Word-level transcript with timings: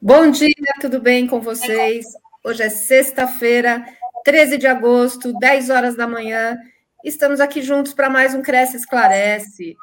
Bom 0.00 0.30
dia, 0.30 0.54
tudo 0.80 1.00
bem 1.00 1.26
com 1.26 1.40
vocês? 1.40 2.06
Hoje 2.44 2.62
é 2.62 2.68
sexta-feira, 2.68 3.84
13 4.24 4.56
de 4.56 4.68
agosto, 4.68 5.36
10 5.40 5.70
horas 5.70 5.96
da 5.96 6.06
manhã. 6.06 6.56
Estamos 7.04 7.40
aqui 7.40 7.60
juntos 7.62 7.92
para 7.92 8.08
mais 8.08 8.32
um 8.32 8.40
Cresce 8.40 8.76
Esclarece. 8.76 9.76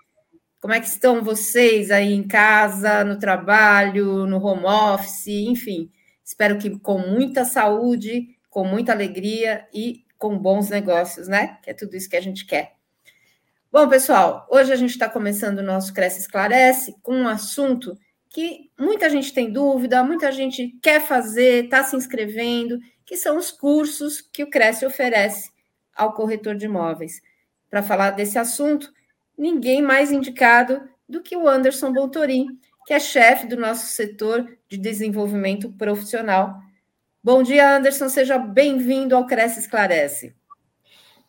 Como 0.62 0.74
é 0.74 0.80
que 0.80 0.88
estão 0.88 1.21
vocês 1.21 1.92
aí 1.92 2.14
em 2.14 2.25
casa, 2.25 3.04
no 3.04 3.20
trabalho, 3.20 4.25
no 4.25 4.42
home 4.42 4.64
office, 4.64 5.28
enfim. 5.28 5.92
Espero 6.24 6.57
que 6.57 6.79
com 6.79 6.97
muita 6.97 7.43
saúde, 7.43 8.38
com 8.50 8.64
muita 8.64 8.93
alegria 8.93 9.68
e 9.74 10.06
com 10.18 10.39
bons 10.39 10.70
negócios, 10.70 11.28
né? 11.28 11.57
Que 11.61 11.71
é 11.71 11.74
tudo 11.74 11.93
isso 11.93 12.10
que 12.10 12.16
a 12.16 12.21
gente 12.21 12.46
quer. 12.46 12.71
Bom, 13.70 13.89
pessoal, 13.89 14.47
hoje 14.50 14.71
a 14.71 14.78
gente 14.78 14.92
está 14.92 15.10
começando 15.10 15.60
o 15.60 15.64
nosso 15.64 15.93
Cresce 15.93 16.21
Esclarece 16.21 16.96
com 17.04 17.14
um 17.14 17.28
assunto 17.28 17.97
que 18.36 18.70
muita 18.78 19.10
gente 19.10 19.34
tem 19.34 19.50
dúvida, 19.50 20.04
muita 20.04 20.30
gente 20.30 20.78
quer 20.82 21.00
fazer, 21.00 21.64
está 21.64 21.86
se 21.86 21.96
inscrevendo, 21.96 22.80
que 23.06 23.16
são 23.16 23.38
os 23.38 23.50
cursos 23.50 24.20
que 24.20 24.43
o 24.43 24.50
Cresce 24.50 24.86
oferece 24.86 25.52
ao 25.96 26.12
corretor 26.12 26.54
de 26.54 26.66
imóveis. 26.66 27.21
Para 27.70 27.82
falar 27.82 28.12
desse 28.12 28.38
assunto, 28.38 28.92
ninguém 29.38 29.82
mais 29.82 30.12
indicado 30.12 30.82
do 31.07 31.21
que 31.21 31.38
o 31.38 31.48
Anderson 31.48 31.93
Bontorim, 31.93 32.48
que 32.86 32.94
é 32.94 33.00
chefe 33.00 33.48
do 33.48 33.56
nosso 33.56 33.86
setor 33.86 34.45
de 34.67 34.76
desenvolvimento 34.76 35.72
profissional. 35.72 36.58
Bom 37.23 37.42
dia, 37.42 37.78
Anderson, 37.78 38.09
seja 38.09 38.38
bem-vindo 38.38 39.16
ao 39.16 39.26
Cresce 39.26 39.62
Esclarece. 39.62 40.36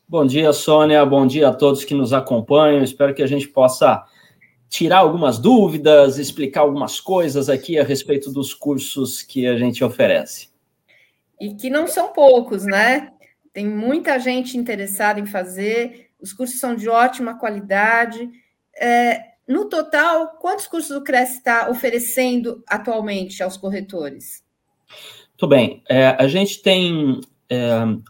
Bom 0.09 0.27
dia, 0.27 0.52
Sônia, 0.52 1.06
bom 1.06 1.25
dia 1.25 1.50
a 1.50 1.55
todos 1.55 1.84
que 1.84 1.95
nos 1.95 2.12
acompanham. 2.12 2.83
Espero 2.83 3.14
que 3.14 3.23
a 3.23 3.28
gente 3.28 3.47
possa 3.47 4.05
tirar 4.69 4.98
algumas 4.98 5.39
dúvidas, 5.39 6.19
explicar 6.19 6.61
algumas 6.61 7.00
coisas 7.00 7.48
aqui 7.48 7.78
a 7.78 7.84
respeito 7.84 8.31
dos 8.33 8.53
cursos 8.53 9.23
que 9.23 9.47
a 9.47 9.56
gente 9.56 9.83
oferece. 9.84 10.48
E 11.41 11.55
que 11.55 11.70
não 11.70 11.86
são 11.86 12.12
poucos, 12.12 12.64
né? 12.64 13.12
Tem 13.53 13.67
muita 13.67 14.19
gente 14.19 14.56
interessada 14.56 15.20
em 15.20 15.27
fazer, 15.27 16.11
os 16.20 16.33
cursos 16.33 16.58
são 16.58 16.75
de 16.75 16.89
ótima 16.89 17.39
qualidade. 17.39 18.28
É, 18.78 19.23
no 19.47 19.67
total, 19.67 20.39
quantos 20.41 20.67
cursos 20.67 20.97
o 20.97 21.03
Cresce 21.03 21.39
está 21.39 21.70
oferecendo 21.70 22.62
atualmente 22.67 23.42
aos 23.42 23.56
corretores? 23.56 24.42
Muito 25.30 25.47
bem. 25.48 25.83
É, 25.89 26.08
a 26.08 26.27
gente 26.27 26.62
tem 26.62 27.20
é, 27.48 27.58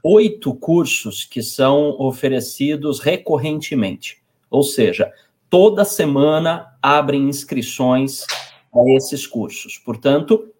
oito 0.02 0.54
cursos 0.54 1.24
que 1.24 1.42
são 1.42 1.90
oferecidos 1.98 3.00
recorrentemente, 3.00 4.22
ou 4.48 4.62
seja, 4.62 5.12
toda 5.48 5.84
semana 5.84 6.76
abrem 6.82 7.28
inscrições 7.28 8.24
a 8.74 8.90
esses 8.96 9.26
cursos. 9.26 9.78
Portanto, 9.78 10.52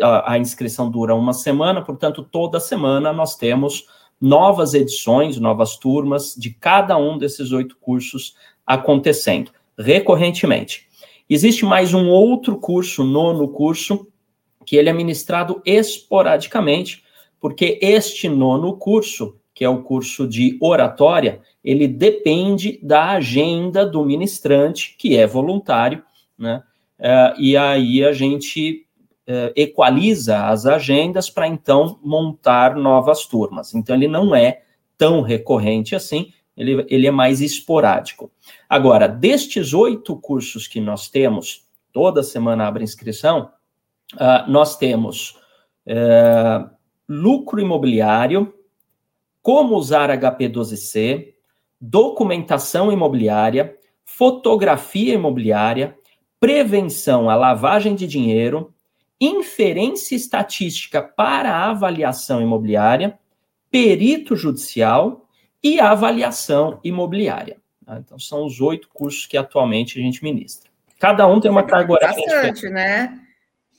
a, 0.00 0.32
a, 0.32 0.38
inscrição 0.38 0.90
dura 0.90 1.14
uma 1.14 1.32
semana, 1.32 1.82
portanto, 1.82 2.22
toda 2.22 2.60
semana 2.60 3.12
nós 3.12 3.36
temos 3.36 3.86
novas 4.20 4.74
edições, 4.74 5.38
novas 5.38 5.76
turmas 5.76 6.34
de 6.36 6.50
cada 6.50 6.96
um 6.96 7.16
desses 7.16 7.52
oito 7.52 7.76
cursos 7.80 8.34
acontecendo 8.66 9.50
recorrentemente. 9.78 10.88
Existe 11.28 11.64
mais 11.64 11.94
um 11.94 12.08
outro 12.08 12.56
curso, 12.56 13.02
nono 13.02 13.48
curso, 13.48 14.06
que 14.66 14.76
ele 14.76 14.90
é 14.90 14.92
ministrado 14.92 15.62
esporadicamente, 15.64 17.02
porque 17.40 17.78
este 17.80 18.28
nono 18.28 18.76
curso, 18.76 19.39
que 19.60 19.64
é 19.66 19.68
o 19.68 19.82
curso 19.82 20.26
de 20.26 20.56
oratória, 20.58 21.42
ele 21.62 21.86
depende 21.86 22.80
da 22.82 23.10
agenda 23.10 23.84
do 23.84 24.02
ministrante, 24.02 24.96
que 24.96 25.18
é 25.18 25.26
voluntário, 25.26 26.02
né? 26.38 26.62
Uh, 26.98 27.38
e 27.38 27.58
aí 27.58 28.02
a 28.02 28.14
gente 28.14 28.86
uh, 29.28 29.52
equaliza 29.54 30.46
as 30.46 30.64
agendas 30.64 31.28
para 31.28 31.46
então 31.46 32.00
montar 32.02 32.74
novas 32.74 33.26
turmas. 33.26 33.74
Então 33.74 33.94
ele 33.94 34.08
não 34.08 34.34
é 34.34 34.62
tão 34.96 35.20
recorrente 35.20 35.94
assim, 35.94 36.32
ele, 36.56 36.86
ele 36.88 37.06
é 37.06 37.10
mais 37.10 37.42
esporádico. 37.42 38.30
Agora, 38.66 39.06
destes 39.06 39.74
oito 39.74 40.16
cursos 40.16 40.66
que 40.66 40.80
nós 40.80 41.10
temos, 41.10 41.66
toda 41.92 42.22
semana 42.22 42.66
abre 42.66 42.82
inscrição, 42.82 43.50
uh, 44.14 44.50
nós 44.50 44.78
temos 44.78 45.38
lucro 47.08 47.60
imobiliário, 47.60 48.54
como 49.42 49.76
usar 49.76 50.10
HP12C, 50.10 51.34
documentação 51.80 52.92
imobiliária, 52.92 53.76
fotografia 54.04 55.14
imobiliária, 55.14 55.96
prevenção 56.38 57.30
à 57.30 57.34
lavagem 57.34 57.94
de 57.94 58.06
dinheiro, 58.06 58.74
inferência 59.20 60.16
estatística 60.16 61.02
para 61.02 61.68
avaliação 61.68 62.40
imobiliária, 62.40 63.18
perito 63.70 64.34
judicial 64.34 65.28
e 65.62 65.78
avaliação 65.78 66.80
imobiliária. 66.82 67.58
Tá? 67.84 67.98
Então, 67.98 68.18
são 68.18 68.44
os 68.44 68.60
oito 68.60 68.88
cursos 68.92 69.26
que 69.26 69.36
atualmente 69.36 69.98
a 69.98 70.02
gente 70.02 70.22
ministra. 70.22 70.70
Cada 70.98 71.26
um 71.26 71.40
tem 71.40 71.50
uma 71.50 71.62
carga 71.62 71.92
horária 71.92 72.16
Bastante, 72.16 72.68
né? 72.68 73.20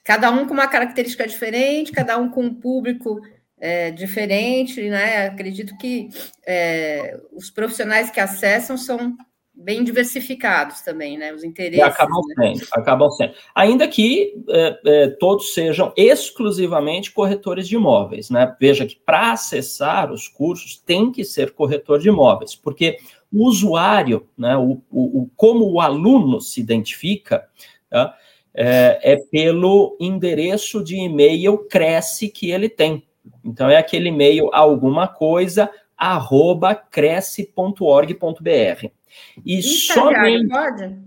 Cada 0.04 0.32
um 0.32 0.48
com 0.48 0.54
uma 0.54 0.68
característica 0.68 1.28
diferente, 1.28 1.92
cada 1.92 2.18
um 2.18 2.30
com 2.30 2.44
um 2.44 2.54
público 2.54 3.22
é, 3.62 3.92
diferente, 3.92 4.90
né? 4.90 5.28
Acredito 5.28 5.78
que 5.78 6.10
é, 6.46 7.18
os 7.32 7.52
profissionais 7.52 8.10
que 8.10 8.20
acessam 8.20 8.76
são 8.76 9.16
bem 9.54 9.84
diversificados 9.84 10.82
também, 10.82 11.16
né? 11.16 11.32
Os 11.32 11.44
interesses. 11.44 11.84
Acabam 11.84 12.22
né? 12.36 12.56
sendo, 12.56 12.68
acabam 12.72 13.12
sendo. 13.12 13.34
Ainda 13.54 13.88
que 13.88 14.34
é, 14.50 14.80
é, 14.86 15.08
todos 15.12 15.54
sejam 15.54 15.94
exclusivamente 15.96 17.12
corretores 17.12 17.68
de 17.68 17.76
imóveis, 17.76 18.32
né? 18.32 18.56
Veja 18.60 18.88
que 18.88 18.96
para 18.96 19.34
acessar 19.34 20.12
os 20.12 20.28
cursos 20.28 20.78
tem 20.78 21.12
que 21.12 21.24
ser 21.24 21.52
corretor 21.52 22.00
de 22.00 22.10
imóveis, 22.10 22.56
porque 22.56 22.98
o 23.32 23.46
usuário, 23.48 24.28
né? 24.36 24.58
O, 24.58 24.82
o, 24.90 25.22
o 25.22 25.32
como 25.36 25.72
o 25.72 25.80
aluno 25.80 26.42
se 26.42 26.60
identifica, 26.60 27.48
tá? 27.92 28.18
é, 28.56 29.14
é 29.14 29.18
pelo 29.18 29.96
endereço 30.00 30.84
de 30.84 30.96
e-mail 30.96 31.60
cresce 31.70 32.28
que 32.28 32.50
ele 32.50 32.68
tem. 32.68 33.06
Então 33.44 33.70
é 33.70 33.78
aquele 33.78 34.10
e-mail 34.10 34.50
alguma 34.54 35.08
coisa 35.08 35.70
arroba 35.98 36.74
cresce.org.br. 36.74 38.88
E 39.46 39.60
Instagram, 39.60 40.04
somente 40.04 40.48
pode? 40.48 40.98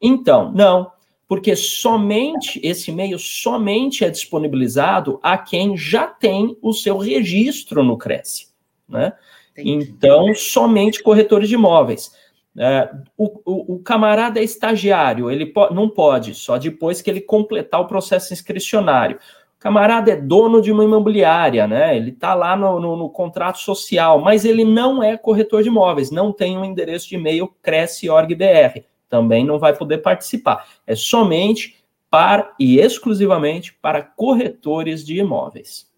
Então, 0.00 0.52
não, 0.52 0.90
porque 1.26 1.54
somente 1.54 2.58
esse 2.62 2.90
e-mail 2.90 3.18
somente 3.18 4.04
é 4.04 4.10
disponibilizado 4.10 5.20
a 5.22 5.36
quem 5.36 5.76
já 5.76 6.06
tem 6.06 6.56
o 6.62 6.72
seu 6.72 6.96
registro 6.96 7.84
no 7.84 7.98
Cresce, 7.98 8.48
né? 8.88 9.12
Então, 9.56 10.32
somente 10.34 11.02
corretores 11.02 11.48
de 11.48 11.56
imóveis. 11.56 12.12
É, 12.56 12.90
o, 13.16 13.40
o, 13.44 13.74
o, 13.74 13.78
camarada 13.80 14.40
é 14.40 14.42
estagiário, 14.42 15.30
ele 15.30 15.46
po 15.46 15.72
não 15.72 15.88
pode, 15.88 16.34
só 16.34 16.58
depois 16.58 17.00
que 17.00 17.08
ele 17.08 17.20
completar 17.20 17.80
o 17.80 17.86
processo 17.86 18.32
inscricionário 18.32 19.18
camarada 19.58 20.12
é 20.12 20.16
dono 20.16 20.62
de 20.62 20.70
uma 20.70 20.84
imobiliária, 20.84 21.66
né? 21.66 21.96
Ele 21.96 22.10
está 22.10 22.34
lá 22.34 22.56
no, 22.56 22.78
no, 22.78 22.96
no, 22.96 23.10
contrato 23.10 23.58
social, 23.58 24.20
mas 24.20 24.44
ele 24.44 24.64
não 24.64 25.02
é 25.02 25.16
corretor 25.16 25.62
de 25.62 25.68
imóveis, 25.68 26.10
não 26.10 26.32
tem 26.32 26.56
um 26.56 26.64
endereço 26.64 27.08
de 27.08 27.16
e-mail 27.16 27.48
cresce.org.br, 27.62 28.80
também 29.08 29.44
não 29.44 29.58
vai 29.58 29.74
poder 29.76 29.98
participar. 29.98 30.66
É 30.86 30.94
somente 30.94 31.76
para 32.10 32.54
e 32.58 32.78
exclusivamente 32.78 33.74
para 33.74 34.02
corretores 34.02 35.04
de 35.04 35.18
imóveis. 35.18 35.88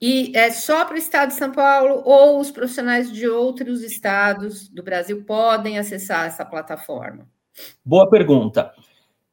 E 0.00 0.30
é 0.36 0.50
só 0.50 0.84
para 0.84 0.94
o 0.94 0.98
estado 0.98 1.28
de 1.28 1.36
São 1.36 1.50
Paulo 1.50 2.02
ou 2.04 2.38
os 2.38 2.50
profissionais 2.50 3.10
de 3.10 3.26
outros 3.26 3.82
estados 3.82 4.68
do 4.68 4.82
Brasil 4.82 5.24
podem 5.24 5.78
acessar 5.78 6.26
essa 6.26 6.44
plataforma? 6.44 7.26
Boa 7.82 8.08
pergunta. 8.08 8.72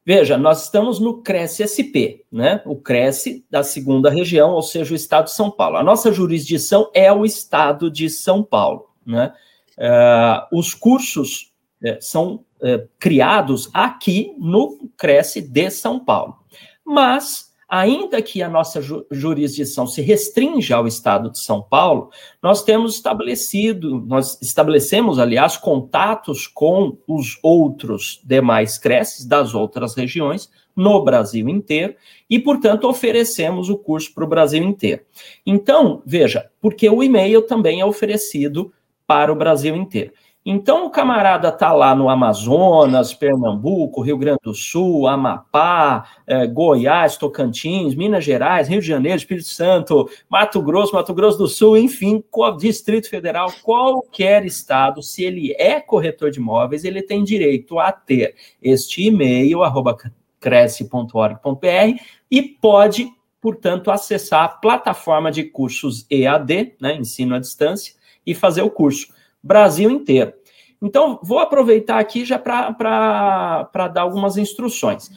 Veja, 0.06 0.38
nós 0.38 0.64
estamos 0.64 1.00
no 1.00 1.22
Cresce 1.22 1.64
SP, 1.64 2.28
né? 2.30 2.62
O 2.66 2.76
Cresce 2.76 3.46
da 3.50 3.64
segunda 3.64 4.10
região, 4.10 4.52
ou 4.52 4.62
seja, 4.62 4.94
o 4.94 4.96
estado 4.96 5.26
de 5.26 5.32
São 5.32 5.50
Paulo. 5.50 5.78
A 5.78 5.84
nossa 5.84 6.12
jurisdição 6.12 6.90
é 6.94 7.12
o 7.12 7.24
estado 7.24 7.90
de 7.90 8.10
São 8.10 8.44
Paulo, 8.44 8.90
né? 9.06 9.34
Uh, 9.78 10.58
os 10.60 10.74
cursos 10.74 11.54
uh, 11.82 11.98
são 12.02 12.44
uh, 12.62 12.88
criados 13.00 13.70
aqui 13.74 14.36
no 14.38 14.90
Cresce 14.98 15.42
de 15.42 15.70
São 15.70 16.04
Paulo. 16.04 16.38
Mas 16.86 17.53
ainda 17.74 18.22
que 18.22 18.44
a 18.44 18.48
nossa 18.48 18.84
ju 18.84 19.04
jurisdição 19.10 19.88
se 19.88 20.00
restrinja 20.00 20.76
ao 20.76 20.86
estado 20.86 21.32
de 21.32 21.40
São 21.40 21.60
Paulo, 21.60 22.12
nós 22.40 22.64
temos 22.64 22.94
estabelecido, 22.94 24.00
nós 24.06 24.40
estabelecemos, 24.44 25.18
aliás, 25.18 25.58
contatos 25.58 26.46
com 26.46 26.96
os 27.08 27.40
outros 27.42 28.22
demais 28.24 28.78
creches 28.78 29.26
das 29.26 29.56
outras 29.56 29.96
regiões 29.96 30.52
no 30.76 31.04
Brasil 31.04 31.50
inteiro 31.50 31.96
e, 32.30 32.38
portanto, 32.38 32.88
oferecemos 32.88 33.72
o 33.72 33.78
curso 33.78 34.14
para 34.14 34.24
o 34.24 34.30
Brasil 34.30 34.62
inteiro. 34.62 35.02
Então, 35.44 36.04
veja, 36.06 36.52
porque 36.62 36.88
o 36.88 37.02
e-mail 37.02 37.42
também 37.42 37.82
é 37.82 37.86
oferecido 37.86 38.72
para 39.08 39.34
o 39.34 39.36
Brasil 39.36 39.76
inteiro. 39.76 40.14
Então, 40.46 40.86
o 40.86 40.90
camarada 40.90 41.48
está 41.48 41.72
lá 41.72 41.96
no 41.96 42.10
Amazonas, 42.10 43.14
Pernambuco, 43.14 44.02
Rio 44.02 44.18
Grande 44.18 44.40
do 44.44 44.54
Sul, 44.54 45.08
Amapá, 45.08 46.06
eh, 46.28 46.46
Goiás, 46.48 47.16
Tocantins, 47.16 47.96
Minas 47.96 48.26
Gerais, 48.26 48.68
Rio 48.68 48.82
de 48.82 48.88
Janeiro, 48.88 49.18
Espírito 49.18 49.48
Santo, 49.48 50.10
Mato 50.30 50.62
Grosso, 50.62 50.94
Mato 50.94 51.14
Grosso 51.14 51.38
do 51.38 51.48
Sul, 51.48 51.78
enfim, 51.78 52.22
Distrito 52.60 53.10
Federal, 53.10 53.54
qualquer 53.64 54.46
estado, 54.46 55.02
se 55.02 55.24
ele 55.24 55.56
é 55.58 55.80
corretor 55.80 56.30
de 56.30 56.40
imóveis, 56.40 56.84
ele 56.84 57.02
tem 57.02 57.24
direito 57.24 57.80
a 57.80 57.94
ter 57.94 58.36
este 58.62 59.04
e-mail, 59.04 59.64
arroba 59.64 59.96
cresce.org.br, 60.42 62.02
e 62.30 62.42
pode, 62.42 63.08
portanto, 63.40 63.90
acessar 63.90 64.44
a 64.44 64.50
plataforma 64.50 65.32
de 65.32 65.46
cursos 65.46 66.06
EAD, 66.10 66.76
né, 66.82 66.98
ensino 66.98 67.34
à 67.34 67.40
distância, 67.40 67.96
e 68.26 68.36
fazer 68.36 68.62
o 68.62 68.70
curso. 68.70 69.08
Brasil 69.44 69.92
inteiro. 69.92 70.34
Então, 70.82 71.20
vou 71.24 71.40
aproveitar 71.40 72.00
aqui 72.00 72.26
já 72.26 72.38
para 72.38 73.88
dar 73.94 74.02
algumas 74.02 74.38
instruções. 74.38 75.10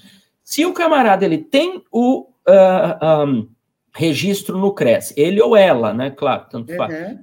Se 0.44 0.64
o 0.64 0.72
camarada 0.72 1.24
ele 1.24 1.38
tem 1.38 1.82
o 1.90 2.20
uh, 2.20 2.26
ah, 2.46 3.24
um, 3.26 3.48
registro 3.92 4.56
no 4.56 4.72
CRES, 4.72 5.12
ele 5.16 5.42
ou 5.42 5.56
ela, 5.56 5.92
né? 5.92 6.10
Claro, 6.10 6.46
tanto 6.48 6.70
uhum. 6.70 6.76
faz. 6.76 7.18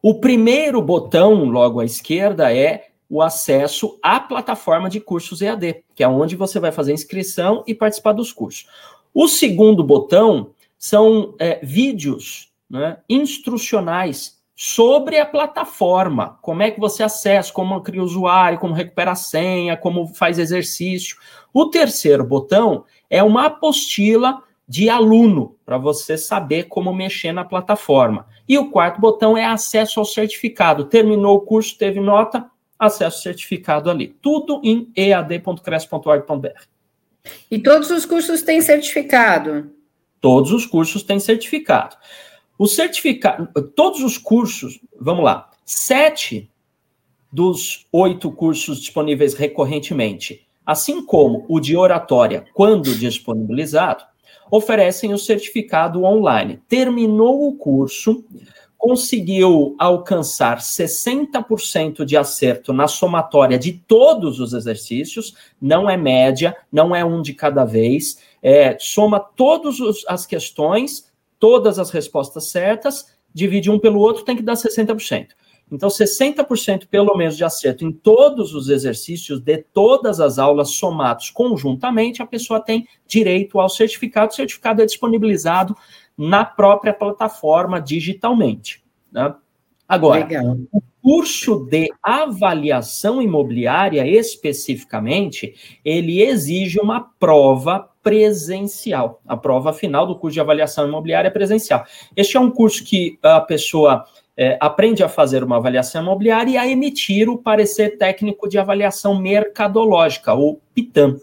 O 0.00 0.20
primeiro 0.20 0.80
botão, 0.80 1.44
logo 1.44 1.80
à 1.80 1.84
esquerda, 1.84 2.54
é 2.54 2.88
o 3.10 3.22
acesso 3.22 3.98
à 4.02 4.20
plataforma 4.20 4.88
de 4.88 5.00
cursos 5.00 5.40
EAD, 5.40 5.82
que 5.94 6.04
é 6.04 6.08
onde 6.08 6.36
você 6.36 6.60
vai 6.60 6.70
fazer 6.70 6.92
inscrição 6.92 7.64
e 7.66 7.74
participar 7.74 8.12
dos 8.12 8.32
cursos. 8.32 8.66
O 9.14 9.26
segundo 9.26 9.82
botão 9.82 10.50
são 10.78 11.34
é, 11.38 11.58
vídeos 11.62 12.52
né, 12.70 12.98
instrucionais 13.08 14.38
sobre 14.54 15.18
a 15.18 15.26
plataforma, 15.26 16.36
como 16.42 16.62
é 16.62 16.70
que 16.70 16.80
você 16.80 17.02
acessa, 17.02 17.52
como 17.52 17.80
cria 17.80 18.02
usuário, 18.02 18.58
como 18.58 18.74
recupera 18.74 19.12
a 19.12 19.16
senha, 19.16 19.76
como 19.76 20.08
faz 20.08 20.38
exercício. 20.38 21.16
O 21.52 21.66
terceiro 21.66 22.24
botão 22.24 22.84
é 23.08 23.22
uma 23.22 23.46
apostila 23.46 24.42
de 24.68 24.90
aluno, 24.90 25.56
para 25.64 25.78
você 25.78 26.18
saber 26.18 26.64
como 26.64 26.92
mexer 26.92 27.32
na 27.32 27.44
plataforma. 27.44 28.26
E 28.46 28.58
o 28.58 28.70
quarto 28.70 29.00
botão 29.00 29.36
é 29.36 29.44
acesso 29.44 29.98
ao 29.98 30.04
certificado. 30.04 30.84
Terminou 30.84 31.36
o 31.36 31.40
curso, 31.40 31.78
teve 31.78 32.00
nota, 32.00 32.50
acesso 32.78 33.22
certificado 33.22 33.90
ali. 33.90 34.08
Tudo 34.20 34.60
em 34.62 34.92
ead.cresce.org.br. 34.94 36.48
E 37.50 37.58
todos 37.58 37.90
os 37.90 38.04
cursos 38.04 38.42
têm 38.42 38.60
certificado? 38.60 39.70
Todos 40.20 40.52
os 40.52 40.66
cursos 40.66 41.02
têm 41.02 41.18
certificado. 41.18 41.96
O 42.58 42.66
certificado, 42.66 43.48
todos 43.74 44.02
os 44.02 44.18
cursos, 44.18 44.80
vamos 45.00 45.24
lá, 45.24 45.50
sete 45.64 46.50
dos 47.32 47.86
oito 47.92 48.32
cursos 48.32 48.80
disponíveis 48.80 49.34
recorrentemente, 49.34 50.46
assim 50.66 51.04
como 51.04 51.44
o 51.48 51.60
de 51.60 51.76
oratória, 51.76 52.46
quando 52.52 52.94
disponibilizado, 52.98 54.04
oferecem 54.50 55.12
o 55.12 55.18
certificado 55.18 56.04
online. 56.04 56.60
Terminou 56.68 57.48
o 57.48 57.56
curso, 57.56 58.24
conseguiu 58.78 59.74
alcançar 59.78 60.58
60% 60.58 62.04
de 62.04 62.16
acerto 62.16 62.72
na 62.72 62.86
somatória 62.86 63.58
de 63.58 63.72
todos 63.72 64.38
os 64.38 64.52
exercícios, 64.52 65.34
não 65.60 65.90
é 65.90 65.96
média, 65.96 66.56
não 66.70 66.94
é 66.94 67.04
um 67.04 67.20
de 67.20 67.34
cada 67.34 67.64
vez, 67.64 68.18
é, 68.40 68.76
soma 68.78 69.18
todas 69.18 69.76
as 70.06 70.24
questões, 70.24 71.10
todas 71.40 71.78
as 71.78 71.90
respostas 71.90 72.50
certas, 72.50 73.12
divide 73.34 73.70
um 73.70 73.78
pelo 73.78 74.00
outro, 74.00 74.24
tem 74.24 74.36
que 74.36 74.42
dar 74.42 74.54
60%. 74.54 75.28
Então, 75.70 75.88
60% 75.88 76.86
pelo 76.86 77.16
menos 77.16 77.36
de 77.36 77.44
acerto 77.44 77.84
em 77.84 77.92
todos 77.92 78.54
os 78.54 78.68
exercícios 78.68 79.40
de 79.40 79.58
todas 79.58 80.20
as 80.20 80.38
aulas 80.38 80.70
somados 80.70 81.30
conjuntamente, 81.30 82.22
a 82.22 82.26
pessoa 82.26 82.60
tem 82.60 82.86
direito 83.06 83.60
ao 83.60 83.68
certificado. 83.68 84.32
O 84.32 84.34
certificado 84.34 84.82
é 84.82 84.86
disponibilizado 84.86 85.76
na 86.16 86.44
própria 86.44 86.92
plataforma 86.92 87.80
digitalmente. 87.80 88.82
Né? 89.12 89.34
Agora, 89.88 90.26
Legal. 90.26 90.58
o 90.72 90.82
curso 91.02 91.66
de 91.70 91.88
avaliação 92.02 93.22
imobiliária, 93.22 94.06
especificamente, 94.06 95.54
ele 95.84 96.20
exige 96.20 96.78
uma 96.80 97.00
prova 97.18 97.88
presencial. 98.02 99.20
A 99.26 99.36
prova 99.36 99.72
final 99.72 100.06
do 100.06 100.16
curso 100.16 100.34
de 100.34 100.40
avaliação 100.40 100.86
imobiliária 100.86 101.28
é 101.28 101.30
presencial. 101.30 101.84
Este 102.16 102.36
é 102.36 102.40
um 102.40 102.50
curso 102.50 102.84
que 102.84 103.18
a 103.22 103.40
pessoa 103.40 104.04
é, 104.40 104.56
aprende 104.60 105.02
a 105.02 105.08
fazer 105.08 105.42
uma 105.42 105.56
avaliação 105.56 106.00
imobiliária 106.00 106.52
e 106.52 106.56
a 106.56 106.68
emitir 106.68 107.28
o 107.28 107.36
parecer 107.36 107.98
técnico 107.98 108.48
de 108.48 108.56
avaliação 108.56 109.20
mercadológica, 109.20 110.32
ou 110.32 110.60
PITAM. 110.72 111.18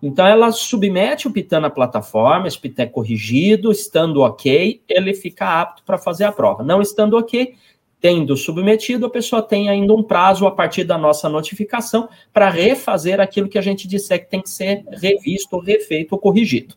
Então, 0.00 0.24
ela 0.24 0.52
submete 0.52 1.26
o 1.26 1.32
Pitan 1.32 1.60
na 1.60 1.70
plataforma, 1.70 2.46
esse 2.46 2.58
Pitan 2.58 2.84
é 2.84 2.86
corrigido, 2.86 3.72
estando 3.72 4.22
ok, 4.22 4.80
ele 4.88 5.12
fica 5.12 5.60
apto 5.60 5.82
para 5.82 5.98
fazer 5.98 6.22
a 6.22 6.30
prova. 6.30 6.62
Não 6.62 6.80
estando 6.80 7.16
ok, 7.16 7.54
tendo 8.00 8.36
submetido, 8.36 9.06
a 9.06 9.10
pessoa 9.10 9.42
tem 9.42 9.68
ainda 9.68 9.92
um 9.92 10.02
prazo 10.02 10.46
a 10.46 10.50
partir 10.50 10.84
da 10.84 10.96
nossa 10.96 11.28
notificação 11.28 12.08
para 12.32 12.48
refazer 12.48 13.20
aquilo 13.20 13.48
que 13.48 13.58
a 13.58 13.62
gente 13.62 13.88
disser 13.88 14.24
que 14.24 14.30
tem 14.30 14.40
que 14.40 14.50
ser 14.50 14.84
revisto, 14.90 15.58
refeito 15.58 16.12
ou 16.12 16.18
corrigido. 16.18 16.76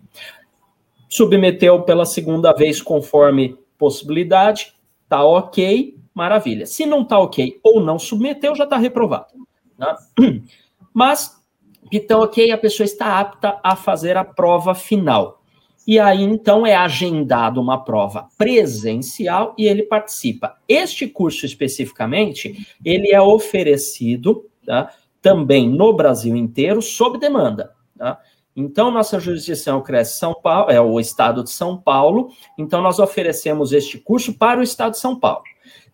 Submeteu 1.07 1.83
pela 1.83 2.05
segunda 2.05 2.53
vez 2.53 2.81
conforme 2.81 3.55
possibilidade, 3.77 4.75
tá 5.07 5.23
ok, 5.23 5.97
maravilha. 6.13 6.65
Se 6.65 6.85
não 6.85 7.03
tá 7.03 7.19
ok 7.19 7.59
ou 7.63 7.79
não 7.79 7.99
submeteu, 7.99 8.55
já 8.55 8.63
está 8.63 8.77
reprovado. 8.77 9.33
Né? 9.77 9.95
Mas 10.93 11.35
então, 11.91 12.21
ok, 12.21 12.51
a 12.51 12.57
pessoa 12.57 12.85
está 12.85 13.19
apta 13.19 13.59
a 13.63 13.75
fazer 13.75 14.17
a 14.17 14.23
prova 14.23 14.73
final. 14.73 15.41
E 15.87 15.99
aí, 15.99 16.23
então, 16.23 16.65
é 16.65 16.75
agendado 16.75 17.61
uma 17.61 17.83
prova 17.83 18.27
presencial 18.37 19.53
e 19.57 19.67
ele 19.67 19.83
participa. 19.83 20.57
Este 20.67 21.07
curso 21.07 21.45
especificamente, 21.45 22.67
ele 22.83 23.13
é 23.13 23.21
oferecido 23.21 24.49
tá, 24.65 24.91
também 25.21 25.69
no 25.69 25.93
Brasil 25.93 26.35
inteiro, 26.35 26.81
sob 26.81 27.19
demanda. 27.19 27.71
Tá? 27.95 28.19
Então, 28.55 28.89
nossa 28.89 29.19
jurisdição 29.19 29.81
cresce 29.81 30.17
São 30.17 30.33
Paulo, 30.33 30.71
é 30.71 30.79
o 30.79 30.99
estado 30.99 31.43
de 31.43 31.49
São 31.49 31.75
Paulo, 31.75 32.29
então 32.57 32.81
nós 32.81 32.99
oferecemos 32.99 33.73
este 33.73 33.97
curso 33.97 34.33
para 34.33 34.59
o 34.59 34.63
estado 34.63 34.91
de 34.91 34.99
São 34.99 35.19
Paulo. 35.19 35.43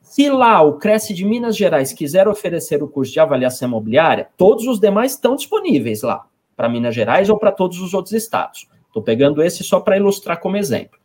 Se 0.02 0.30
lá 0.30 0.62
o 0.62 0.74
Cresce 0.74 1.14
de 1.14 1.26
Minas 1.26 1.56
Gerais 1.56 1.94
quiser 1.94 2.28
oferecer 2.28 2.84
o 2.84 2.88
curso 2.88 3.14
de 3.14 3.20
avaliação 3.20 3.68
imobiliária, 3.70 4.28
todos 4.38 4.68
os 4.68 4.80
demais 4.80 5.14
estão 5.14 5.36
disponíveis 5.36 6.04
lá, 6.04 6.26
para 6.56 6.70
Minas 6.70 6.94
Gerais 6.94 7.30
ou 7.30 7.40
para 7.40 7.52
todos 7.52 7.80
os 7.80 7.94
outros 7.94 8.14
estados. 8.14 8.68
Estou 8.88 9.02
pegando 9.02 9.42
esse 9.42 9.64
só 9.64 9.80
para 9.80 9.98
ilustrar 9.98 10.40
como 10.40 10.58
exemplo. 10.58 11.00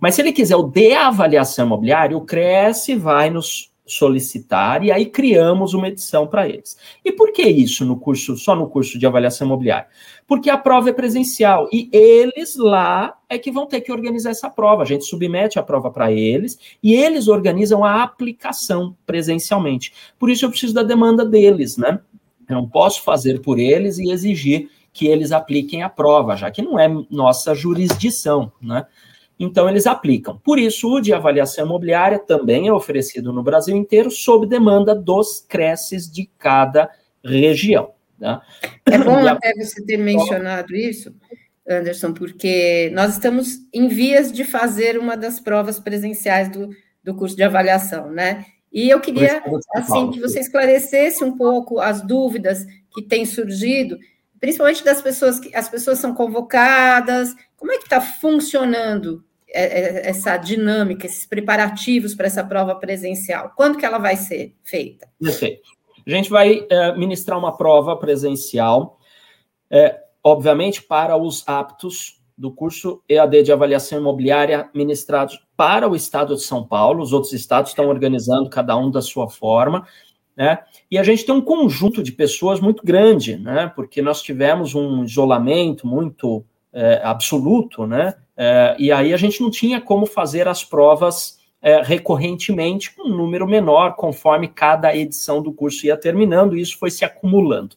Mas 0.00 0.14
se 0.14 0.22
ele 0.22 0.32
quiser 0.32 0.56
o 0.56 0.64
de 0.64 0.92
avaliação 0.92 1.66
imobiliária, 1.66 2.16
o 2.16 2.26
Cresce 2.26 2.96
vai 2.96 3.30
nos 3.30 3.72
solicitar 3.88 4.84
e 4.84 4.92
aí 4.92 5.06
criamos 5.06 5.74
uma 5.74 5.88
edição 5.88 6.26
para 6.26 6.48
eles. 6.48 6.76
E 7.04 7.10
por 7.10 7.32
que 7.32 7.42
isso 7.42 7.84
no 7.84 7.98
curso, 7.98 8.36
só 8.36 8.54
no 8.54 8.68
curso 8.68 8.98
de 8.98 9.06
avaliação 9.06 9.46
imobiliária? 9.46 9.88
Porque 10.26 10.50
a 10.50 10.58
prova 10.58 10.90
é 10.90 10.92
presencial 10.92 11.68
e 11.72 11.88
eles 11.92 12.56
lá 12.56 13.16
é 13.28 13.38
que 13.38 13.50
vão 13.50 13.66
ter 13.66 13.80
que 13.80 13.90
organizar 13.90 14.30
essa 14.30 14.50
prova. 14.50 14.82
A 14.82 14.86
gente 14.86 15.04
submete 15.04 15.58
a 15.58 15.62
prova 15.62 15.90
para 15.90 16.12
eles 16.12 16.58
e 16.82 16.94
eles 16.94 17.28
organizam 17.28 17.84
a 17.84 18.02
aplicação 18.02 18.96
presencialmente. 19.06 19.92
Por 20.18 20.30
isso 20.30 20.44
eu 20.44 20.50
preciso 20.50 20.74
da 20.74 20.82
demanda 20.82 21.24
deles, 21.24 21.76
né? 21.76 21.98
Eu 22.48 22.56
não 22.56 22.68
posso 22.68 23.02
fazer 23.02 23.40
por 23.40 23.58
eles 23.58 23.98
e 23.98 24.10
exigir 24.10 24.70
que 24.92 25.06
eles 25.06 25.32
apliquem 25.32 25.82
a 25.82 25.88
prova, 25.88 26.34
já 26.34 26.50
que 26.50 26.62
não 26.62 26.78
é 26.78 26.88
nossa 27.10 27.54
jurisdição, 27.54 28.50
né? 28.60 28.86
Então, 29.38 29.68
eles 29.68 29.86
aplicam. 29.86 30.36
Por 30.38 30.58
isso, 30.58 30.92
o 30.92 31.00
de 31.00 31.12
avaliação 31.12 31.64
imobiliária 31.64 32.18
também 32.18 32.66
é 32.66 32.72
oferecido 32.72 33.32
no 33.32 33.42
Brasil 33.42 33.76
inteiro, 33.76 34.10
sob 34.10 34.46
demanda 34.46 34.94
dos 34.94 35.44
creces 35.48 36.10
de 36.10 36.28
cada 36.36 36.90
região. 37.24 37.92
Né? 38.18 38.40
É 38.86 38.98
bom 38.98 39.16
até 39.28 39.52
você 39.54 39.84
ter 39.84 39.96
mencionado 39.96 40.74
isso, 40.74 41.14
Anderson, 41.68 42.12
porque 42.12 42.90
nós 42.92 43.12
estamos 43.12 43.58
em 43.72 43.86
vias 43.86 44.32
de 44.32 44.42
fazer 44.42 44.98
uma 44.98 45.16
das 45.16 45.38
provas 45.38 45.78
presenciais 45.78 46.50
do, 46.50 46.70
do 47.04 47.14
curso 47.14 47.36
de 47.36 47.44
avaliação, 47.44 48.10
né? 48.10 48.44
E 48.72 48.90
eu 48.90 49.00
queria, 49.00 49.42
assim, 49.74 50.10
que 50.10 50.20
você 50.20 50.40
esclarecesse 50.40 51.24
um 51.24 51.36
pouco 51.36 51.80
as 51.80 52.02
dúvidas 52.02 52.66
que 52.92 53.02
têm 53.02 53.24
surgido, 53.24 53.98
principalmente 54.38 54.84
das 54.84 55.00
pessoas 55.00 55.40
que 55.40 55.54
as 55.56 55.68
pessoas 55.68 55.98
são 55.98 56.14
convocadas, 56.14 57.34
como 57.56 57.72
é 57.72 57.78
que 57.78 57.84
está 57.84 58.00
funcionando 58.00 59.24
essa 59.50 60.36
dinâmica, 60.36 61.06
esses 61.06 61.26
preparativos 61.26 62.14
para 62.14 62.26
essa 62.26 62.44
prova 62.44 62.74
presencial? 62.74 63.52
Quando 63.56 63.78
que 63.78 63.86
ela 63.86 63.98
vai 63.98 64.16
ser 64.16 64.54
feita? 64.62 65.08
Perfeito. 65.20 65.68
A 66.06 66.10
gente 66.10 66.30
vai 66.30 66.66
é, 66.70 66.96
ministrar 66.96 67.38
uma 67.38 67.56
prova 67.56 67.96
presencial, 67.96 68.98
é, 69.70 69.98
obviamente, 70.22 70.82
para 70.82 71.16
os 71.16 71.44
aptos 71.46 72.18
do 72.36 72.52
curso 72.52 73.02
EAD 73.08 73.42
de 73.42 73.52
avaliação 73.52 73.98
imobiliária 73.98 74.70
ministrados 74.72 75.44
para 75.56 75.88
o 75.88 75.96
estado 75.96 76.36
de 76.36 76.42
São 76.42 76.64
Paulo. 76.64 77.02
Os 77.02 77.12
outros 77.12 77.32
estados 77.32 77.72
estão 77.72 77.88
organizando 77.88 78.48
cada 78.48 78.76
um 78.76 78.90
da 78.90 79.02
sua 79.02 79.28
forma. 79.28 79.86
Né? 80.36 80.56
E 80.88 80.96
a 80.96 81.02
gente 81.02 81.26
tem 81.26 81.34
um 81.34 81.40
conjunto 81.42 82.00
de 82.00 82.12
pessoas 82.12 82.60
muito 82.60 82.84
grande, 82.84 83.36
né? 83.36 83.70
porque 83.74 84.00
nós 84.00 84.22
tivemos 84.22 84.74
um 84.74 85.02
isolamento 85.02 85.84
muito 85.84 86.44
é, 86.72 87.00
absoluto, 87.02 87.86
né? 87.86 88.14
É, 88.40 88.76
e 88.78 88.92
aí 88.92 89.12
a 89.12 89.16
gente 89.16 89.42
não 89.42 89.50
tinha 89.50 89.80
como 89.80 90.06
fazer 90.06 90.46
as 90.46 90.62
provas 90.62 91.40
é, 91.60 91.82
recorrentemente 91.82 92.94
com 92.94 93.08
um 93.08 93.16
número 93.16 93.48
menor, 93.48 93.96
conforme 93.96 94.46
cada 94.46 94.94
edição 94.94 95.42
do 95.42 95.52
curso 95.52 95.84
ia 95.84 95.96
terminando, 95.96 96.56
e 96.56 96.60
isso 96.60 96.78
foi 96.78 96.88
se 96.88 97.04
acumulando. 97.04 97.74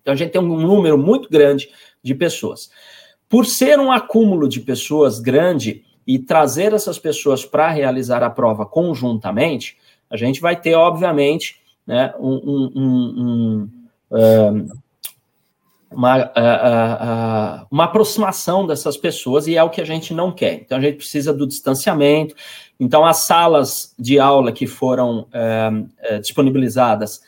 Então 0.00 0.14
a 0.14 0.16
gente 0.16 0.30
tem 0.30 0.40
um 0.40 0.58
número 0.58 0.96
muito 0.96 1.28
grande 1.28 1.68
de 2.02 2.14
pessoas. 2.14 2.70
Por 3.28 3.44
ser 3.44 3.78
um 3.78 3.92
acúmulo 3.92 4.48
de 4.48 4.60
pessoas 4.60 5.20
grande 5.20 5.84
e 6.06 6.18
trazer 6.18 6.72
essas 6.72 6.98
pessoas 6.98 7.44
para 7.44 7.68
realizar 7.68 8.22
a 8.22 8.30
prova 8.30 8.64
conjuntamente, 8.64 9.76
a 10.08 10.16
gente 10.16 10.40
vai 10.40 10.58
ter, 10.58 10.74
obviamente, 10.74 11.60
né, 11.86 12.14
um, 12.18 12.34
um, 12.34 12.72
um, 12.74 13.70
um 14.10 14.68
uma, 15.94 16.18
uh, 16.18 17.62
uh, 17.62 17.66
uma 17.70 17.84
aproximação 17.84 18.66
dessas 18.66 18.96
pessoas 18.96 19.46
e 19.46 19.56
é 19.56 19.62
o 19.62 19.70
que 19.70 19.80
a 19.80 19.84
gente 19.84 20.12
não 20.12 20.32
quer. 20.32 20.54
Então, 20.54 20.78
a 20.78 20.80
gente 20.80 20.96
precisa 20.96 21.32
do 21.32 21.46
distanciamento. 21.46 22.34
Então, 22.78 23.04
as 23.04 23.18
salas 23.18 23.94
de 23.98 24.18
aula 24.18 24.52
que 24.52 24.66
foram 24.66 25.28
uh, 25.30 26.18
disponibilizadas 26.20 27.20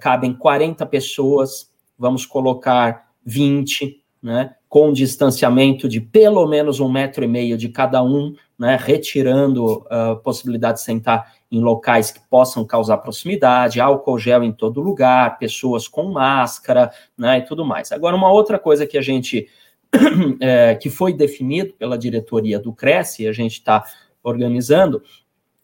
cabem 0.00 0.32
40 0.32 0.86
pessoas, 0.86 1.68
vamos 1.98 2.24
colocar 2.24 3.08
20, 3.24 4.00
né, 4.22 4.54
com 4.68 4.92
distanciamento 4.92 5.88
de 5.88 6.00
pelo 6.00 6.46
menos 6.46 6.78
um 6.78 6.88
metro 6.88 7.24
e 7.24 7.26
meio 7.26 7.58
de 7.58 7.68
cada 7.68 8.00
um, 8.00 8.34
né, 8.58 8.76
retirando 8.80 9.86
a 9.88 10.16
possibilidade 10.16 10.78
de 10.78 10.84
sentar 10.84 11.32
em 11.50 11.60
locais 11.60 12.10
que 12.10 12.20
possam 12.28 12.64
causar 12.64 12.98
proximidade, 12.98 13.80
álcool 13.80 14.18
gel 14.18 14.42
em 14.42 14.52
todo 14.52 14.80
lugar, 14.80 15.38
pessoas 15.38 15.86
com 15.86 16.10
máscara, 16.10 16.90
né, 17.16 17.38
e 17.38 17.42
tudo 17.42 17.64
mais. 17.64 17.92
Agora, 17.92 18.16
uma 18.16 18.32
outra 18.32 18.58
coisa 18.58 18.86
que 18.86 18.98
a 18.98 19.02
gente, 19.02 19.48
é, 20.40 20.74
que 20.74 20.90
foi 20.90 21.12
definido 21.12 21.72
pela 21.74 21.96
diretoria 21.96 22.58
do 22.58 22.72
Cresce, 22.72 23.22
e 23.22 23.28
a 23.28 23.32
gente 23.32 23.52
está 23.52 23.84
organizando, 24.22 25.02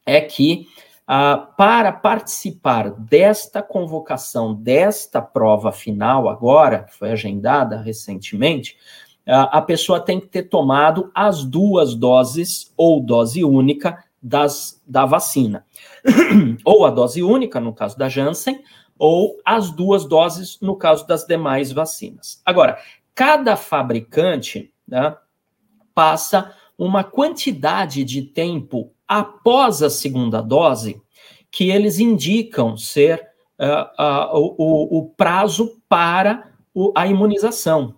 é 0.06 0.20
que 0.20 0.66
ah, 1.06 1.36
para 1.36 1.92
participar 1.92 2.90
desta 2.90 3.62
convocação, 3.62 4.54
desta 4.54 5.20
prova 5.20 5.70
final 5.70 6.28
agora, 6.30 6.84
que 6.84 6.94
foi 6.94 7.10
agendada 7.10 7.76
recentemente, 7.76 8.78
a 9.26 9.62
pessoa 9.62 10.00
tem 10.00 10.20
que 10.20 10.26
ter 10.26 10.44
tomado 10.44 11.10
as 11.14 11.44
duas 11.44 11.94
doses 11.94 12.72
ou 12.76 13.00
dose 13.00 13.42
única 13.42 14.04
das, 14.22 14.82
da 14.86 15.04
vacina. 15.04 15.64
ou 16.64 16.84
a 16.84 16.90
dose 16.90 17.22
única, 17.22 17.60
no 17.60 17.72
caso 17.72 17.96
da 17.96 18.08
Janssen, 18.08 18.62
ou 18.98 19.38
as 19.44 19.70
duas 19.70 20.04
doses, 20.04 20.58
no 20.60 20.76
caso 20.76 21.06
das 21.06 21.26
demais 21.26 21.72
vacinas. 21.72 22.40
Agora, 22.44 22.78
cada 23.14 23.56
fabricante 23.56 24.72
né, 24.86 25.16
passa 25.94 26.54
uma 26.76 27.04
quantidade 27.04 28.04
de 28.04 28.22
tempo 28.22 28.92
após 29.06 29.82
a 29.82 29.90
segunda 29.90 30.40
dose 30.40 31.00
que 31.50 31.70
eles 31.70 31.98
indicam 31.98 32.76
ser 32.76 33.24
uh, 33.60 34.02
uh, 34.02 34.54
o, 34.58 34.98
o, 34.98 35.10
prazo 35.10 35.80
para 35.88 36.50
o, 36.74 36.92
a 36.96 37.06
imunização. 37.06 37.94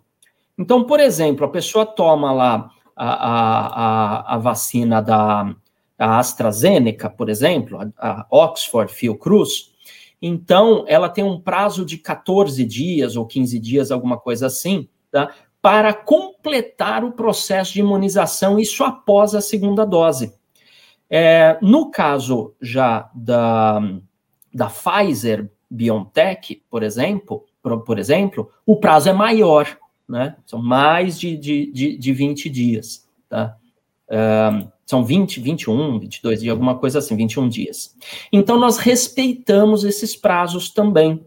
Então, 0.58 0.84
por 0.84 1.00
exemplo, 1.00 1.44
a 1.44 1.50
pessoa 1.50 1.84
toma 1.84 2.32
lá 2.32 2.70
a, 2.94 4.25
a, 4.25 4.34
a 4.34 4.38
vacina 4.38 5.02
da, 5.02 5.54
a 5.98 6.18
AstraZeneca, 6.18 7.10
por 7.10 7.28
exemplo, 7.28 7.78
a, 7.98 8.20
a 8.20 8.26
Oxford 8.30 8.92
Fiocruz, 8.92 9.75
então 10.20 10.84
ela 10.88 11.08
tem 11.08 11.22
um 11.25 11.40
prazo 11.40 11.84
de 11.84 11.98
14 11.98 12.64
dias 12.64 13.16
ou 13.16 13.26
15 13.26 13.58
dias, 13.58 13.90
alguma 13.90 14.18
coisa 14.18 14.46
assim, 14.46 14.88
tá? 15.10 15.30
para 15.60 15.92
completar 15.92 17.04
o 17.04 17.12
processo 17.12 17.72
de 17.72 17.80
imunização, 17.80 18.58
isso 18.58 18.84
após 18.84 19.34
a 19.34 19.40
segunda 19.40 19.84
dose. 19.84 20.32
É, 21.10 21.58
no 21.60 21.90
caso 21.90 22.54
já 22.60 23.10
da, 23.14 23.80
da 24.52 24.70
Pfizer 24.70 25.50
BioNTech, 25.70 26.62
por 26.70 26.82
exemplo, 26.82 27.44
por, 27.62 27.82
por 27.82 27.98
exemplo, 27.98 28.50
o 28.64 28.76
prazo 28.76 29.08
é 29.08 29.12
maior, 29.12 29.66
né? 30.08 30.36
São 30.46 30.62
mais 30.62 31.18
de, 31.18 31.36
de, 31.36 31.72
de, 31.72 31.96
de 31.96 32.12
20 32.12 32.48
dias, 32.48 33.06
tá? 33.28 33.56
Um, 34.08 34.68
são 34.86 35.04
20, 35.04 35.40
21, 35.40 35.98
22 35.98 36.40
dias, 36.40 36.52
alguma 36.52 36.78
coisa 36.78 37.00
assim, 37.00 37.16
21 37.16 37.48
dias. 37.48 37.96
Então, 38.32 38.58
nós 38.58 38.78
respeitamos 38.78 39.82
esses 39.82 40.14
prazos 40.14 40.70
também. 40.70 41.25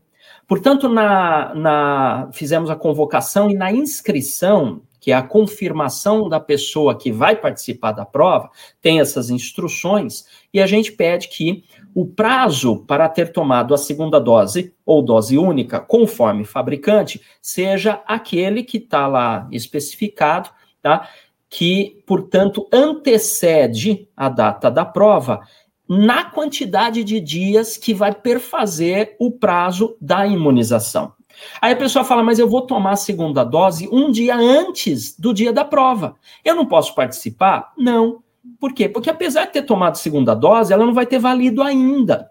Portanto, 0.47 0.87
na, 0.87 1.53
na, 1.53 2.29
fizemos 2.31 2.69
a 2.69 2.75
convocação 2.75 3.51
e 3.51 3.53
na 3.53 3.71
inscrição, 3.71 4.81
que 4.99 5.11
é 5.11 5.15
a 5.15 5.21
confirmação 5.21 6.29
da 6.29 6.39
pessoa 6.39 6.97
que 6.97 7.11
vai 7.11 7.35
participar 7.35 7.91
da 7.91 8.05
prova, 8.05 8.49
tem 8.81 9.01
essas 9.01 9.29
instruções, 9.29 10.25
e 10.53 10.61
a 10.61 10.65
gente 10.65 10.93
pede 10.93 11.27
que 11.27 11.63
o 11.93 12.05
prazo 12.05 12.83
para 12.85 13.09
ter 13.09 13.31
tomado 13.31 13.73
a 13.73 13.77
segunda 13.77 14.19
dose 14.19 14.73
ou 14.85 15.01
dose 15.01 15.37
única, 15.37 15.79
conforme 15.79 16.45
fabricante, 16.45 17.21
seja 17.41 18.01
aquele 18.07 18.63
que 18.63 18.77
está 18.77 19.07
lá 19.07 19.47
especificado, 19.51 20.49
tá? 20.81 21.07
que, 21.49 22.03
portanto, 22.05 22.67
antecede 22.71 24.07
a 24.15 24.29
data 24.29 24.69
da 24.69 24.85
prova 24.85 25.41
na 25.87 26.23
quantidade 26.25 27.03
de 27.03 27.19
dias 27.19 27.75
que 27.75 27.93
vai 27.93 28.13
perfazer 28.13 29.15
o 29.19 29.31
prazo 29.31 29.97
da 29.99 30.27
imunização. 30.27 31.13
Aí 31.59 31.73
a 31.73 31.77
pessoa 31.77 32.05
fala, 32.05 32.23
mas 32.23 32.37
eu 32.37 32.47
vou 32.47 32.61
tomar 32.61 32.91
a 32.91 32.97
segunda 32.97 33.43
dose 33.43 33.89
um 33.91 34.11
dia 34.11 34.35
antes 34.35 35.17
do 35.17 35.33
dia 35.33 35.51
da 35.51 35.65
prova. 35.65 36.15
Eu 36.45 36.55
não 36.55 36.65
posso 36.65 36.93
participar? 36.93 37.73
Não. 37.75 38.21
Por 38.59 38.73
quê? 38.73 38.87
Porque 38.87 39.09
apesar 39.09 39.45
de 39.45 39.53
ter 39.53 39.63
tomado 39.63 39.97
segunda 39.97 40.33
dose, 40.33 40.73
ela 40.73 40.85
não 40.85 40.93
vai 40.93 41.05
ter 41.05 41.19
valido 41.19 41.61
ainda, 41.61 42.29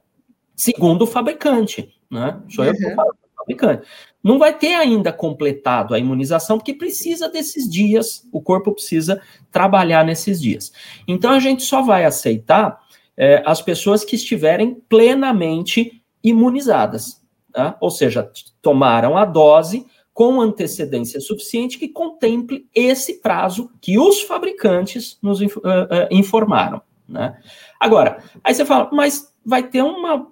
segundo 0.56 1.02
o 1.02 1.06
fabricante. 1.06 1.94
Né? 2.10 2.40
Sou 2.48 2.64
uhum. 2.64 2.72
eu 2.72 2.88
uhum. 2.88 2.94
falo 2.96 3.14
fabricante. 3.36 3.86
Não 4.22 4.38
vai 4.38 4.56
ter 4.56 4.74
ainda 4.74 5.12
completado 5.12 5.94
a 5.94 5.98
imunização, 5.98 6.58
porque 6.58 6.74
precisa 6.74 7.28
desses 7.28 7.68
dias, 7.68 8.26
o 8.32 8.42
corpo 8.42 8.72
precisa 8.72 9.22
trabalhar 9.50 10.04
nesses 10.04 10.40
dias. 10.40 10.72
Então 11.06 11.30
a 11.30 11.38
gente 11.38 11.62
só 11.62 11.82
vai 11.82 12.04
aceitar 12.04 12.80
é, 13.16 13.42
as 13.46 13.62
pessoas 13.62 14.04
que 14.04 14.16
estiverem 14.16 14.74
plenamente 14.88 16.02
imunizadas, 16.22 17.22
tá? 17.52 17.76
ou 17.80 17.90
seja, 17.90 18.30
tomaram 18.60 19.16
a 19.16 19.24
dose 19.24 19.86
com 20.18 20.40
antecedência 20.40 21.20
suficiente 21.20 21.78
que 21.78 21.86
contemple 21.86 22.68
esse 22.74 23.20
prazo 23.20 23.70
que 23.80 24.00
os 24.00 24.20
fabricantes 24.22 25.16
nos 25.22 25.40
uh, 25.40 25.44
uh, 25.44 26.08
informaram. 26.10 26.82
Né? 27.08 27.38
Agora, 27.78 28.18
aí 28.42 28.52
você 28.52 28.64
fala, 28.64 28.90
mas 28.92 29.32
vai 29.46 29.62
ter 29.62 29.80
uma 29.80 30.26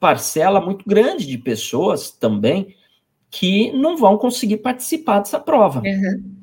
parcela 0.00 0.60
muito 0.60 0.84
grande 0.84 1.24
de 1.24 1.38
pessoas 1.38 2.10
também 2.10 2.74
que 3.30 3.70
não 3.70 3.96
vão 3.96 4.18
conseguir 4.18 4.56
participar 4.56 5.20
dessa 5.20 5.38
prova. 5.38 5.82
Uhum. 5.86 6.34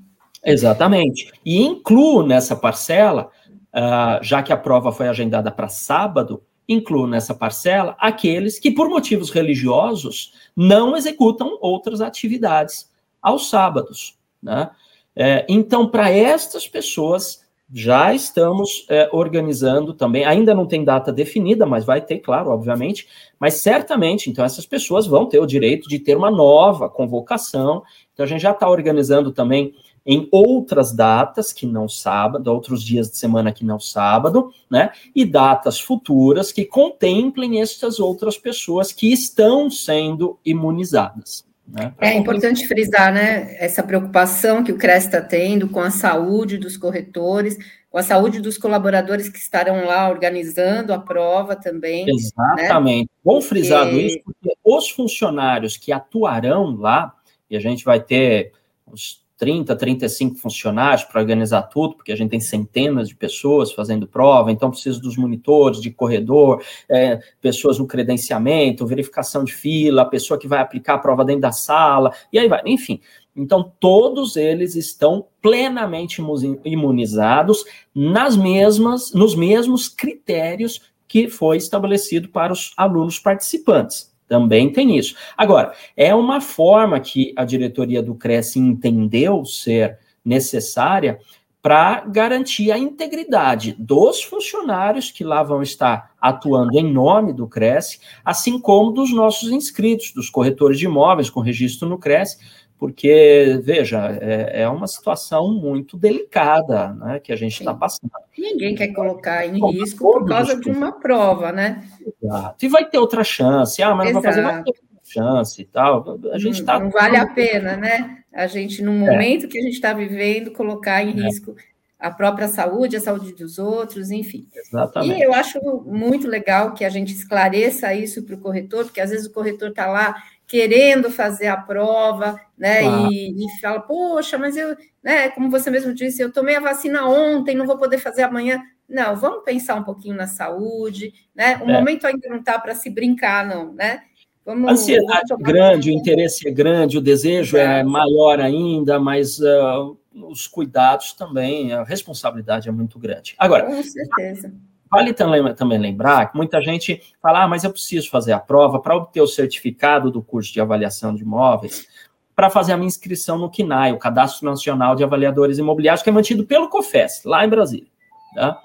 Exatamente. 0.45 1.33
E 1.45 1.61
incluo 1.61 2.25
nessa 2.25 2.55
parcela, 2.55 3.29
uh, 3.75 4.23
já 4.23 4.41
que 4.41 4.53
a 4.53 4.57
prova 4.57 4.93
foi 4.93 5.09
agendada 5.09 5.51
para 5.51 5.67
sábado, 5.67 6.41
incluo 6.69 7.07
nessa 7.07 7.33
parcela 7.33 7.97
aqueles 7.99 8.59
que, 8.59 8.69
por 8.69 8.87
motivos 8.87 9.31
religiosos, 9.31 10.33
não 10.55 10.95
executam 10.95 11.57
outras 11.59 11.99
atividades 11.99 12.89
aos 13.19 13.49
sábados. 13.49 14.17
Né? 14.41 14.69
É, 15.15 15.45
então, 15.49 15.89
para 15.89 16.11
estas 16.11 16.67
pessoas, 16.67 17.43
já 17.71 18.13
estamos 18.13 18.85
é, 18.89 19.09
organizando 19.11 19.93
também, 19.93 20.25
ainda 20.25 20.55
não 20.55 20.65
tem 20.65 20.83
data 20.83 21.11
definida, 21.11 21.65
mas 21.65 21.85
vai 21.85 22.01
ter, 22.01 22.19
claro, 22.19 22.49
obviamente, 22.49 23.07
mas 23.39 23.55
certamente, 23.55 24.29
então, 24.29 24.43
essas 24.43 24.65
pessoas 24.65 25.05
vão 25.05 25.27
ter 25.27 25.39
o 25.39 25.45
direito 25.45 25.87
de 25.87 25.99
ter 25.99 26.17
uma 26.17 26.31
nova 26.31 26.89
convocação. 26.89 27.83
Então, 28.13 28.23
a 28.23 28.27
gente 28.27 28.41
já 28.41 28.51
está 28.51 28.67
organizando 28.67 29.31
também 29.31 29.73
em 30.05 30.27
outras 30.31 30.91
datas 30.91 31.53
que 31.53 31.67
não 31.67 31.87
sábado, 31.87 32.47
outros 32.47 32.83
dias 32.83 33.11
de 33.11 33.17
semana 33.17 33.51
que 33.51 33.63
não 33.63 33.79
sábado, 33.79 34.51
né? 34.69 34.91
E 35.15 35.23
datas 35.23 35.79
futuras 35.79 36.51
que 36.51 36.65
contemplem 36.65 37.61
estas 37.61 37.99
outras 37.99 38.37
pessoas 38.37 38.91
que 38.91 39.11
estão 39.13 39.69
sendo 39.69 40.39
imunizadas. 40.43 41.48
Né? 41.71 41.93
É 41.99 42.13
importante 42.13 42.67
frisar, 42.67 43.13
né, 43.13 43.55
essa 43.59 43.83
preocupação 43.83 44.63
que 44.63 44.71
o 44.71 44.77
CRES 44.77 45.05
está 45.05 45.21
tendo 45.21 45.69
com 45.69 45.79
a 45.79 45.91
saúde 45.91 46.57
dos 46.57 46.75
corretores, 46.75 47.57
com 47.89 47.97
a 47.97 48.03
saúde 48.03 48.39
dos 48.39 48.57
colaboradores 48.57 49.29
que 49.29 49.37
estarão 49.37 49.85
lá 49.85 50.09
organizando 50.09 50.93
a 50.93 50.99
prova 50.99 51.55
também. 51.55 52.05
Né? 52.05 52.11
Exatamente. 52.11 53.03
Né? 53.03 53.19
Bom 53.23 53.41
frisado 53.41 53.91
e... 53.91 54.07
isso, 54.07 54.19
porque 54.23 54.55
os 54.63 54.89
funcionários 54.89 55.77
que 55.77 55.91
atuarão 55.91 56.75
lá, 56.75 57.13
e 57.49 57.55
a 57.55 57.59
gente 57.59 57.83
vai 57.83 57.99
ter 57.99 58.51
uns 58.87 59.23
30, 59.39 59.73
35 59.73 60.35
funcionários 60.35 61.05
para 61.05 61.21
organizar 61.21 61.63
tudo, 61.63 61.95
porque 61.95 62.11
a 62.11 62.15
gente 62.15 62.29
tem 62.29 62.41
centenas 62.41 63.07
de 63.07 63.15
pessoas 63.15 63.71
fazendo 63.71 64.05
prova, 64.05 64.51
então 64.51 64.69
precisa 64.69 64.99
dos 64.99 65.15
monitores 65.15 65.81
de 65.81 65.89
corredor, 65.89 66.61
é, 66.89 67.21
pessoas 67.41 67.79
no 67.79 67.87
credenciamento, 67.87 68.85
verificação 68.85 69.45
de 69.45 69.53
fila, 69.53 70.03
pessoa 70.03 70.37
que 70.37 70.47
vai 70.47 70.59
aplicar 70.59 70.95
a 70.95 70.97
prova 70.99 71.23
dentro 71.23 71.43
da 71.43 71.53
sala, 71.53 72.11
e 72.31 72.37
aí 72.37 72.49
vai, 72.49 72.61
enfim. 72.65 72.99
Então, 73.33 73.71
todos 73.79 74.35
eles 74.35 74.75
estão 74.75 75.25
plenamente 75.41 76.21
imunizados 76.65 77.63
nas 77.95 78.35
mesmas, 78.35 79.13
nos 79.13 79.33
mesmos 79.33 79.87
critérios 79.87 80.81
que 81.07 81.29
foi 81.29 81.55
estabelecido 81.55 82.27
para 82.27 82.51
os 82.51 82.73
alunos 82.75 83.17
participantes. 83.17 84.08
Também 84.29 84.71
tem 84.71 84.95
isso. 84.95 85.15
Agora, 85.35 85.73
é 85.97 86.13
uma 86.13 86.39
forma 86.39 86.99
que 86.99 87.33
a 87.35 87.43
diretoria 87.43 88.01
do 88.01 88.13
Cresce 88.13 88.59
entendeu 88.59 89.43
ser 89.43 89.97
necessária 90.23 91.19
para 91.61 92.05
garantir 92.05 92.71
a 92.71 92.77
integridade 92.77 93.75
dos 93.77 94.23
funcionários 94.23 95.11
que 95.11 95.23
lá 95.23 95.43
vão 95.43 95.61
estar 95.61 96.11
atuando 96.21 96.77
em 96.77 96.89
nome 96.89 97.33
do 97.33 97.47
Cresce, 97.47 97.99
assim 98.23 98.59
como 98.59 98.91
dos 98.91 99.11
nossos 99.11 99.51
inscritos, 99.51 100.13
dos 100.13 100.29
corretores 100.29 100.79
de 100.79 100.85
imóveis 100.85 101.29
com 101.29 101.41
registro 101.41 101.89
no 101.89 101.97
Cresce, 101.97 102.37
porque, 102.79 103.59
veja, 103.61 104.17
é, 104.21 104.61
é 104.61 104.69
uma 104.69 104.87
situação 104.87 105.53
muito 105.53 105.97
delicada 105.97 106.93
né, 106.93 107.19
que 107.19 107.33
a 107.33 107.35
gente 107.35 107.59
está 107.59 107.73
passando. 107.73 108.09
Ninguém 108.37 108.73
quer 108.73 108.93
colocar 108.93 109.45
em 109.45 109.59
Bom, 109.59 109.69
risco 109.69 110.13
por 110.13 110.25
causa 110.25 110.57
de 110.57 110.69
uma 110.71 110.93
prova, 110.93 111.51
né? 111.51 111.83
Exato. 112.23 112.65
E 112.65 112.69
vai 112.69 112.89
ter 112.89 112.97
outra 112.97 113.21
chance. 113.21 113.83
Ah, 113.83 113.93
mas 113.93 114.13
não 114.13 114.21
vai 114.21 114.31
fazer 114.31 114.43
vai 114.43 114.63
ter 114.63 114.69
outra 114.69 115.01
chance 115.03 115.61
e 115.61 115.65
tal. 115.65 116.17
A 116.31 116.39
gente 116.39 116.63
tá... 116.63 116.79
Não 116.79 116.89
vale 116.89 117.17
a 117.17 117.27
pena, 117.27 117.75
né? 117.75 118.19
A 118.33 118.47
gente, 118.47 118.81
no 118.81 118.93
é. 118.93 119.11
momento 119.11 119.45
é. 119.45 119.49
que 119.49 119.59
a 119.59 119.61
gente 119.61 119.73
está 119.73 119.91
vivendo, 119.91 120.51
colocar 120.51 121.03
em 121.03 121.09
é. 121.19 121.23
risco 121.23 121.57
a 121.99 122.09
própria 122.09 122.47
saúde, 122.47 122.95
a 122.95 123.01
saúde 123.01 123.33
dos 123.33 123.59
outros, 123.59 124.09
enfim. 124.09 124.47
Exatamente. 124.55 125.19
E 125.19 125.21
eu 125.21 125.33
acho 125.33 125.59
muito 125.85 126.29
legal 126.29 126.73
que 126.73 126.85
a 126.85 126.89
gente 126.89 127.11
esclareça 127.11 127.93
isso 127.93 128.23
para 128.23 128.35
o 128.35 128.39
corretor, 128.39 128.85
porque 128.85 129.01
às 129.01 129.09
vezes 129.09 129.25
o 129.25 129.33
corretor 129.33 129.71
está 129.71 129.85
lá 129.85 130.15
querendo 130.49 131.11
fazer 131.11 131.47
a 131.47 131.55
prova, 131.55 132.41
né? 132.57 132.81
E, 133.11 133.45
e, 133.45 133.61
fala, 133.61 133.79
poxa, 133.79 134.35
mas 134.37 134.57
eu, 134.57 134.75
né? 135.01 135.29
Como 135.29 135.49
você 135.49 135.69
mesmo 135.69 135.93
disse, 135.93 136.21
eu 136.21 136.33
tomei 136.33 136.55
a 136.55 136.59
vacina 136.59 137.07
ontem, 137.07 137.55
não 137.55 137.67
vou 137.67 137.77
poder 137.77 137.99
fazer 137.99 138.23
amanhã. 138.23 138.59
Não, 138.89 139.15
vamos 139.15 139.43
pensar 139.43 139.75
um 139.75 139.83
pouquinho 139.83 140.15
na 140.15 140.25
saúde, 140.25 141.13
né? 141.35 141.57
O 141.63 141.69
é. 141.69 141.73
momento 141.73 142.07
ainda 142.07 142.27
não 142.27 142.37
está 142.37 142.57
para 142.57 142.73
se 142.73 142.89
brincar, 142.89 143.45
não, 143.45 143.73
né? 143.73 144.01
Vamos, 144.43 144.67
a 144.67 144.71
ansiedade 144.71 145.31
é 145.31 145.37
grande, 145.37 145.91
o 145.91 145.93
interesse 145.93 146.47
é 146.47 146.51
grande, 146.51 146.97
o 146.97 147.01
desejo 147.01 147.55
é 147.55 147.83
maior 147.83 148.39
ainda, 148.39 148.99
mas 148.99 149.37
uh, 149.39 149.95
os 150.11 150.47
cuidados 150.47 151.13
também, 151.13 151.71
a 151.71 151.83
responsabilidade 151.83 152.67
é 152.67 152.71
muito 152.71 152.97
grande. 152.97 153.35
Agora, 153.37 153.67
com 153.67 153.83
certeza. 153.83 154.51
Vale 154.91 155.13
também 155.13 155.77
lembrar 155.77 156.31
que 156.31 156.37
muita 156.37 156.61
gente 156.61 157.01
fala, 157.21 157.43
ah, 157.43 157.47
mas 157.47 157.63
eu 157.63 157.71
preciso 157.71 158.09
fazer 158.09 158.31
a 158.31 158.39
prova 158.39 158.79
para 158.79 158.95
obter 158.95 159.21
o 159.21 159.27
certificado 159.27 160.09
do 160.09 160.21
curso 160.21 160.51
de 160.51 160.59
avaliação 160.59 161.13
de 161.13 161.21
imóveis, 161.21 161.87
para 162.35 162.49
fazer 162.49 162.73
a 162.73 162.77
minha 162.77 162.87
inscrição 162.87 163.37
no 163.37 163.51
CNAI, 163.51 163.91
o 163.91 163.99
Cadastro 163.99 164.49
Nacional 164.49 164.95
de 164.95 165.03
Avaliadores 165.03 165.57
Imobiliários, 165.57 166.01
que 166.01 166.09
é 166.09 166.13
mantido 166.13 166.45
pelo 166.45 166.69
COFES, 166.69 167.23
lá 167.25 167.45
em 167.45 167.49
Brasília. 167.49 167.89
Tá? 168.33 168.57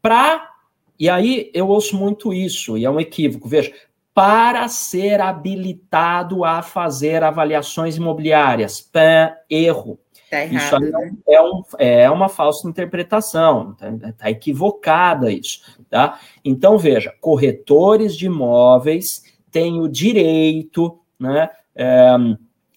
Para, 0.00 0.50
e 0.98 1.08
aí 1.08 1.50
eu 1.54 1.68
ouço 1.68 1.96
muito 1.96 2.32
isso, 2.32 2.76
e 2.76 2.84
é 2.84 2.90
um 2.90 2.98
equívoco, 2.98 3.48
veja, 3.48 3.72
para 4.14 4.66
ser 4.66 5.20
habilitado 5.20 6.42
a 6.42 6.62
fazer 6.62 7.22
avaliações 7.22 7.98
imobiliárias, 7.98 8.80
pé, 8.80 9.42
erro. 9.50 10.00
Tá 10.36 10.44
errado, 10.44 10.84
isso 10.84 10.92
né? 10.92 11.12
é, 11.28 11.42
um, 11.42 11.62
é 11.78 12.10
uma 12.10 12.28
falsa 12.28 12.68
interpretação, 12.68 13.72
está 13.72 14.12
tá 14.12 14.30
equivocada 14.30 15.30
isso, 15.30 15.60
tá? 15.88 16.18
Então, 16.44 16.76
veja, 16.76 17.14
corretores 17.20 18.16
de 18.16 18.26
imóveis 18.26 19.22
têm 19.50 19.80
o 19.80 19.88
direito, 19.88 20.98
né, 21.18 21.48
é, 21.74 22.14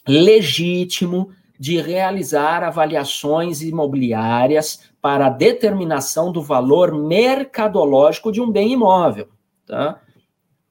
legítimo 0.08 1.30
de 1.60 1.82
realizar 1.82 2.64
avaliações 2.64 3.62
imobiliárias 3.62 4.90
para 5.02 5.28
a 5.28 5.30
determinação 5.30 6.32
do 6.32 6.42
valor 6.42 6.94
mercadológico 6.94 8.32
de 8.32 8.40
um 8.40 8.50
bem 8.50 8.72
imóvel, 8.72 9.28
tá? 9.66 10.00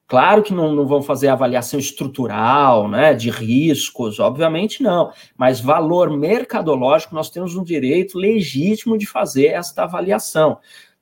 Claro 0.09 0.41
que 0.41 0.51
não, 0.51 0.73
não, 0.73 0.87
vão 0.87 1.03
fazer 1.03 1.27
avaliação 1.27 1.79
estrutural, 1.79 2.87
né, 2.87 3.13
de 3.13 3.29
riscos, 3.29 4.19
obviamente 4.19 4.81
não, 4.81 5.11
mas 5.37 5.61
valor 5.61 6.09
mercadológico, 6.09 7.13
nós 7.13 7.29
temos 7.29 7.55
um 7.55 7.63
direito 7.63 8.17
legítimo 8.17 8.97
de 8.97 9.05
fazer 9.05 9.49
esta 9.49 9.83
avaliação, 9.83 10.57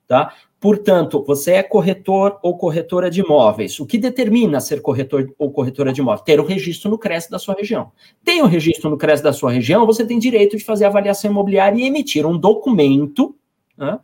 tá? 0.05 0.33
Portanto, 0.59 1.23
você 1.25 1.53
é 1.53 1.63
corretor 1.63 2.37
ou 2.41 2.57
corretora 2.57 3.09
de 3.09 3.21
imóveis. 3.21 3.79
O 3.79 3.85
que 3.85 3.97
determina 3.97 4.59
ser 4.59 4.81
corretor 4.81 5.33
ou 5.37 5.51
corretora 5.51 5.93
de 5.93 6.01
imóveis? 6.01 6.25
Ter 6.25 6.39
o 6.41 6.45
registro 6.45 6.89
no 6.89 6.97
CRES 6.97 7.29
da 7.29 7.39
sua 7.39 7.53
região. 7.53 7.91
Tem 8.25 8.41
o 8.41 8.45
registro 8.45 8.89
no 8.89 8.97
CRES 8.97 9.21
da 9.21 9.31
sua 9.31 9.51
região, 9.51 9.85
você 9.85 10.03
tem 10.03 10.19
direito 10.19 10.57
de 10.57 10.65
fazer 10.65 10.83
avaliação 10.83 11.31
imobiliária 11.31 11.79
e 11.79 11.85
emitir 11.87 12.25
um 12.25 12.37
documento 12.37 13.33
né, 13.77 13.99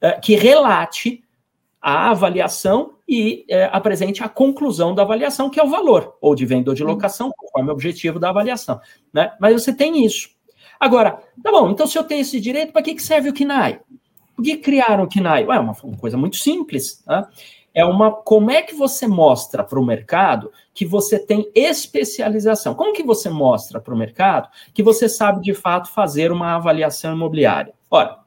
eh, 0.00 0.12
que 0.12 0.34
relate 0.34 1.25
a 1.80 2.10
avaliação 2.10 2.94
e 3.08 3.44
é, 3.48 3.70
apresente 3.72 4.22
a 4.22 4.28
conclusão 4.28 4.94
da 4.94 5.02
avaliação, 5.02 5.48
que 5.48 5.60
é 5.60 5.64
o 5.64 5.70
valor, 5.70 6.16
ou 6.20 6.34
de 6.34 6.44
venda 6.44 6.70
ou 6.70 6.74
de 6.74 6.82
locação, 6.82 7.30
conforme 7.36 7.70
o 7.70 7.72
objetivo 7.72 8.18
da 8.18 8.30
avaliação. 8.30 8.80
Né? 9.12 9.32
Mas 9.40 9.62
você 9.62 9.72
tem 9.72 10.04
isso. 10.04 10.30
Agora, 10.78 11.22
tá 11.42 11.50
bom, 11.50 11.70
então 11.70 11.86
se 11.86 11.98
eu 11.98 12.04
tenho 12.04 12.20
esse 12.20 12.40
direito, 12.40 12.72
para 12.72 12.82
que, 12.82 12.94
que 12.94 13.02
serve 13.02 13.28
o 13.28 13.34
KNAI? 13.34 13.80
Por 14.34 14.44
que 14.44 14.56
criaram 14.58 15.04
o 15.04 15.08
KNAI? 15.08 15.44
É 15.44 15.58
uma, 15.58 15.76
uma 15.82 15.96
coisa 15.96 16.16
muito 16.16 16.36
simples. 16.36 17.02
Tá? 17.04 17.28
É 17.72 17.84
uma. 17.84 18.10
Como 18.10 18.50
é 18.50 18.60
que 18.60 18.74
você 18.74 19.06
mostra 19.06 19.64
para 19.64 19.78
o 19.78 19.84
mercado 19.84 20.52
que 20.74 20.84
você 20.84 21.18
tem 21.18 21.50
especialização? 21.54 22.74
Como 22.74 22.92
que 22.92 23.02
você 23.02 23.30
mostra 23.30 23.80
para 23.80 23.94
o 23.94 23.96
mercado 23.96 24.48
que 24.74 24.82
você 24.82 25.08
sabe 25.08 25.40
de 25.40 25.54
fato 25.54 25.90
fazer 25.90 26.30
uma 26.30 26.56
avaliação 26.56 27.14
imobiliária? 27.14 27.72
Ora, 27.90 28.18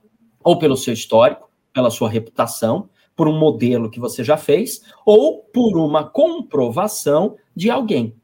ou 0.44 0.58
pelo 0.58 0.78
seu 0.78 0.94
histórico, 0.94 1.50
pela 1.74 1.92
sua 1.92 2.10
reputação, 2.10 2.90
por 3.20 3.28
um 3.28 3.38
modelo 3.38 3.90
que 3.90 4.00
você 4.00 4.24
já 4.24 4.38
fez 4.38 4.82
ou 5.06 5.40
por 5.40 5.78
uma 5.78 6.06
comprovação 6.06 7.36
de 7.54 7.70
alguém. 7.70 8.16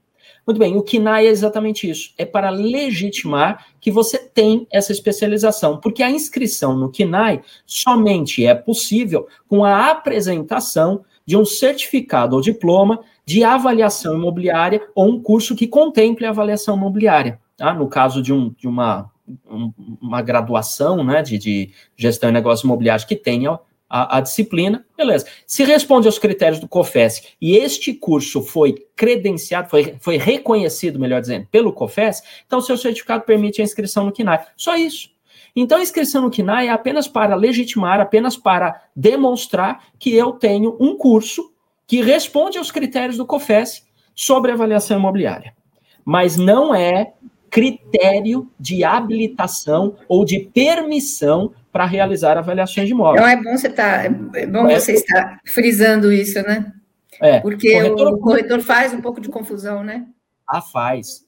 Muito 0.48 0.58
bem, 0.58 0.78
o 0.78 0.82
KINAI 0.82 1.28
é 1.28 1.30
exatamente 1.30 1.90
isso. 1.90 2.14
É 2.18 2.24
para 2.24 2.50
legitimar 2.50 3.66
que 3.82 3.92
você 3.92 4.18
tem 4.18 4.66
essa 4.72 4.94
especialização, 4.94 5.82
porque 5.82 6.02
a 6.02 6.10
inscrição 6.10 6.78
no 6.78 6.90
KINAI 6.90 7.42
somente 7.66 8.46
é 8.46 8.56
possível 8.56 9.28
com 9.50 9.66
a 9.66 9.92
apresentação 9.92 11.04
de 11.26 11.36
um 11.36 11.44
certificado 11.44 12.38
ou 12.38 12.42
diploma 12.42 13.02
de 13.26 13.44
avaliação 13.44 14.16
imobiliária 14.16 14.82
ou 14.96 15.10
um 15.10 15.22
curso 15.22 15.58
que 15.58 15.68
contemple 15.68 16.26
a 16.26 16.30
avaliação 16.30 16.78
imobiliária. 16.78 17.38
Tá? 17.58 17.74
No 17.74 17.90
caso 17.90 18.22
de, 18.22 18.32
um, 18.32 18.56
de 18.58 18.66
uma, 18.66 19.12
um, 19.46 19.74
uma 20.02 20.22
graduação 20.22 21.04
né, 21.04 21.22
de, 21.22 21.38
de 21.38 21.72
gestão 21.98 22.30
e 22.30 22.32
negócios 22.32 22.64
imobiliários 22.64 23.04
que 23.04 23.18
tenha 23.18 23.60
a, 23.90 24.18
a, 24.18 24.22
disciplina, 24.22 24.86
beleza. 24.98 25.26
Se 25.46 25.64
responde 25.64 26.08
aos 26.08 26.20
critérios 26.20 26.60
do 26.60 26.68
COFES 26.68 27.36
e 27.40 27.56
este 27.56 27.94
curso 27.94 28.42
foi 28.42 28.86
credenciado, 28.96 29.70
foi, 29.70 29.96
foi 30.00 30.18
reconhecido, 30.18 31.00
melhor 31.00 31.22
dizendo, 31.22 31.48
pelo 31.52 31.72
COFES, 31.72 32.22
então 32.46 32.62
seu 32.62 32.78
certificado 32.78 33.24
permite 33.24 33.62
a 33.62 33.64
inscrição 33.64 34.06
no 34.06 34.12
KINAI. 34.12 34.46
Só 34.58 34.76
isso. 34.76 35.14
Então, 35.56 35.78
a 35.78 35.82
inscrição 35.82 36.22
no 36.22 36.30
KINAI 36.30 36.68
é 36.68 36.72
apenas 36.72 37.08
para 37.08 37.34
legitimar, 37.36 38.02
apenas 38.02 38.36
para 38.36 38.82
demonstrar 38.94 39.86
que 39.98 40.14
eu 40.14 40.34
tenho 40.34 40.76
um 40.80 40.98
curso 40.98 41.54
que 41.88 42.02
responde 42.02 42.58
aos 42.58 42.72
critérios 42.72 43.18
do 43.18 43.26
COFES 43.26 43.86
sobre 44.14 44.52
avaliação 44.52 44.98
imobiliária. 44.98 45.56
Mas 46.04 46.36
não 46.36 46.76
é 46.76 47.14
critério 47.50 48.52
de 48.60 48.84
habilitação 48.84 49.96
ou 50.10 50.26
de 50.26 50.40
permissão 50.54 51.54
para 51.76 51.84
realizar 51.84 52.38
avaliações 52.38 52.88
de 52.88 52.94
imóveis. 52.94 53.22
Então 53.22 53.28
é 53.28 53.36
bom 53.36 53.58
você 53.58 53.70
tá, 53.70 54.06
é 54.06 54.46
bom 54.48 54.66
é, 54.66 54.80
você 54.80 54.94
estar 54.94 55.42
frisando 55.46 56.10
isso, 56.10 56.42
né? 56.42 56.72
É. 57.20 57.42
Porque 57.42 57.84
o 57.84 58.18
corretor 58.18 58.62
faz 58.62 58.94
um 58.94 59.02
pouco 59.02 59.20
de 59.20 59.28
confusão, 59.28 59.84
né? 59.84 60.08
Ah, 60.48 60.62
faz. 60.62 61.26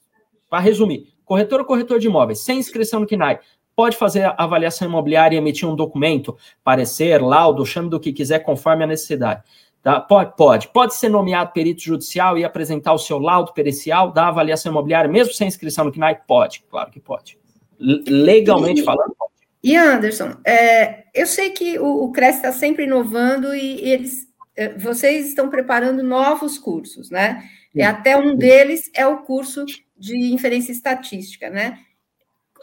Para 0.50 0.62
resumir, 0.62 1.14
corretor 1.26 1.60
ou 1.60 1.66
corretor 1.66 2.00
de 2.00 2.08
imóveis 2.08 2.46
sem 2.46 2.60
inscrição 2.60 3.02
no 3.02 3.06
KNAI 3.06 3.42
pode 3.76 3.98
fazer 3.98 4.34
avaliação 4.38 4.88
imobiliária 4.88 5.36
e 5.36 5.38
emitir 5.38 5.68
um 5.68 5.76
documento, 5.76 6.38
parecer, 6.64 7.22
laudo, 7.22 7.66
chame 7.66 7.90
do 7.90 8.00
que 8.00 8.14
quiser, 8.14 8.40
conforme 8.40 8.86
a 8.86 8.88
necessidade. 8.88 9.44
Tá? 9.84 10.00
Pode, 10.00 10.34
pode. 10.38 10.70
Pode 10.70 10.96
ser 10.96 11.10
nomeado 11.10 11.52
perito 11.52 11.82
judicial 11.82 12.38
e 12.38 12.46
apresentar 12.46 12.94
o 12.94 12.98
seu 12.98 13.20
laudo 13.20 13.52
pericial 13.52 14.14
da 14.14 14.30
avaliação 14.30 14.72
imobiliária, 14.72 15.12
mesmo 15.12 15.34
sem 15.34 15.46
inscrição 15.46 15.84
no 15.84 15.92
CNAI? 15.92 16.22
Pode, 16.26 16.64
claro 16.70 16.90
que 16.90 17.02
pode. 17.02 17.38
Legalmente 17.78 18.82
falando, 18.82 19.14
pode. 19.20 19.37
E 19.68 19.76
Anderson, 19.76 20.38
é, 20.46 21.04
eu 21.14 21.28
sei 21.28 21.50
que 21.50 21.78
o, 21.78 22.06
o 22.06 22.12
CRES 22.14 22.38
está 22.38 22.54
sempre 22.54 22.86
inovando 22.86 23.54
e, 23.54 23.84
e 23.84 23.92
eles, 23.92 24.26
é, 24.56 24.70
vocês 24.78 25.28
estão 25.28 25.50
preparando 25.50 26.02
novos 26.02 26.58
cursos, 26.58 27.10
né? 27.10 27.44
E 27.76 27.84
até 27.84 28.16
um 28.16 28.34
deles 28.34 28.90
é 28.94 29.06
o 29.06 29.24
curso 29.24 29.66
de 29.98 30.34
inferência 30.34 30.72
estatística, 30.72 31.50
né? 31.50 31.80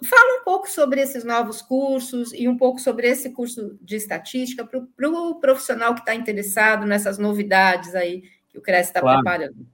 Fala 0.03 0.41
um 0.41 0.45
pouco 0.45 0.67
sobre 0.67 0.99
esses 1.03 1.25
novos 1.25 1.61
cursos 1.61 2.33
e 2.33 2.49
um 2.49 2.57
pouco 2.57 2.81
sobre 2.81 3.07
esse 3.07 3.31
curso 3.33 3.79
de 3.83 3.97
estatística 3.97 4.65
para 4.65 4.79
o 4.79 4.87
pro 4.87 5.39
profissional 5.41 5.95
que 5.95 6.01
está 6.01 6.15
interessado 6.15 6.87
nessas 6.87 7.19
novidades 7.19 7.95
aí 7.95 8.23
que 8.49 8.57
o 8.57 8.63
CRES 8.63 8.87
está 8.87 9.03
claro. 9.03 9.23
preparando. 9.23 9.67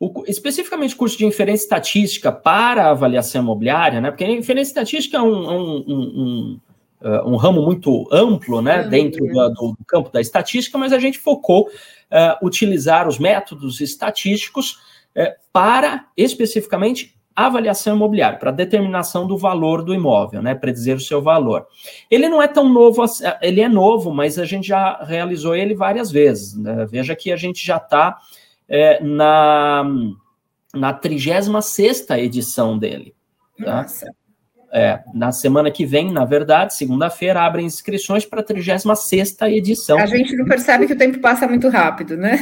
O, 0.00 0.24
especificamente 0.28 0.94
o 0.94 0.96
curso 0.96 1.18
de 1.18 1.26
inferência 1.26 1.64
estatística 1.64 2.30
para 2.30 2.88
avaliação 2.88 3.42
imobiliária, 3.42 4.00
né? 4.00 4.10
Porque 4.10 4.24
a 4.24 4.30
inferência 4.30 4.70
estatística 4.70 5.16
é 5.16 5.20
um, 5.20 5.50
um, 5.50 5.84
um, 5.88 6.60
um, 7.02 7.32
um 7.32 7.36
ramo 7.36 7.62
muito 7.62 8.06
amplo, 8.12 8.62
né? 8.62 8.84
dentro 8.84 9.24
né? 9.24 9.32
do, 9.32 9.72
do, 9.72 9.84
campo 9.86 10.10
da 10.10 10.20
estatística, 10.20 10.78
mas 10.78 10.92
a 10.92 11.00
gente 11.00 11.18
focou 11.18 11.62
uh, 11.66 12.46
utilizar 12.46 13.08
os 13.08 13.18
métodos 13.18 13.80
estatísticos 13.80 14.78
uh, 15.16 15.32
para 15.52 16.06
especificamente 16.16 17.18
avaliação 17.34 17.94
imobiliária, 17.94 18.36
para 18.36 18.50
determinação 18.50 19.24
do 19.24 19.38
valor 19.38 19.84
do 19.84 19.94
imóvel, 19.94 20.42
né, 20.42 20.56
predizer 20.56 20.96
o 20.96 21.00
seu 21.00 21.22
valor. 21.22 21.68
Ele 22.10 22.28
não 22.28 22.42
é 22.42 22.48
tão 22.48 22.68
novo, 22.68 23.04
ele 23.40 23.60
é 23.60 23.68
novo, 23.68 24.12
mas 24.12 24.40
a 24.40 24.44
gente 24.44 24.66
já 24.66 25.04
realizou 25.04 25.54
ele 25.54 25.72
várias 25.72 26.10
vezes. 26.10 26.56
Né? 26.56 26.84
Veja 26.90 27.14
que 27.14 27.30
a 27.30 27.36
gente 27.36 27.64
já 27.64 27.76
está 27.76 28.18
é, 28.68 29.02
na, 29.02 29.84
na 30.74 30.92
36 30.92 31.48
edição 32.10 32.78
dele. 32.78 33.14
Tá? 33.58 33.82
Nossa. 33.82 34.06
É, 34.70 35.00
na 35.14 35.32
semana 35.32 35.70
que 35.70 35.86
vem, 35.86 36.12
na 36.12 36.26
verdade, 36.26 36.74
segunda-feira, 36.74 37.40
abrem 37.40 37.64
inscrições 37.64 38.26
para 38.26 38.40
a 38.40 38.44
36 38.44 39.36
edição. 39.40 39.98
A 39.98 40.04
gente 40.04 40.36
não 40.36 40.44
percebe 40.44 40.86
que 40.86 40.92
o 40.92 40.98
tempo 40.98 41.18
passa 41.20 41.48
muito 41.48 41.68
rápido, 41.70 42.18
né? 42.18 42.36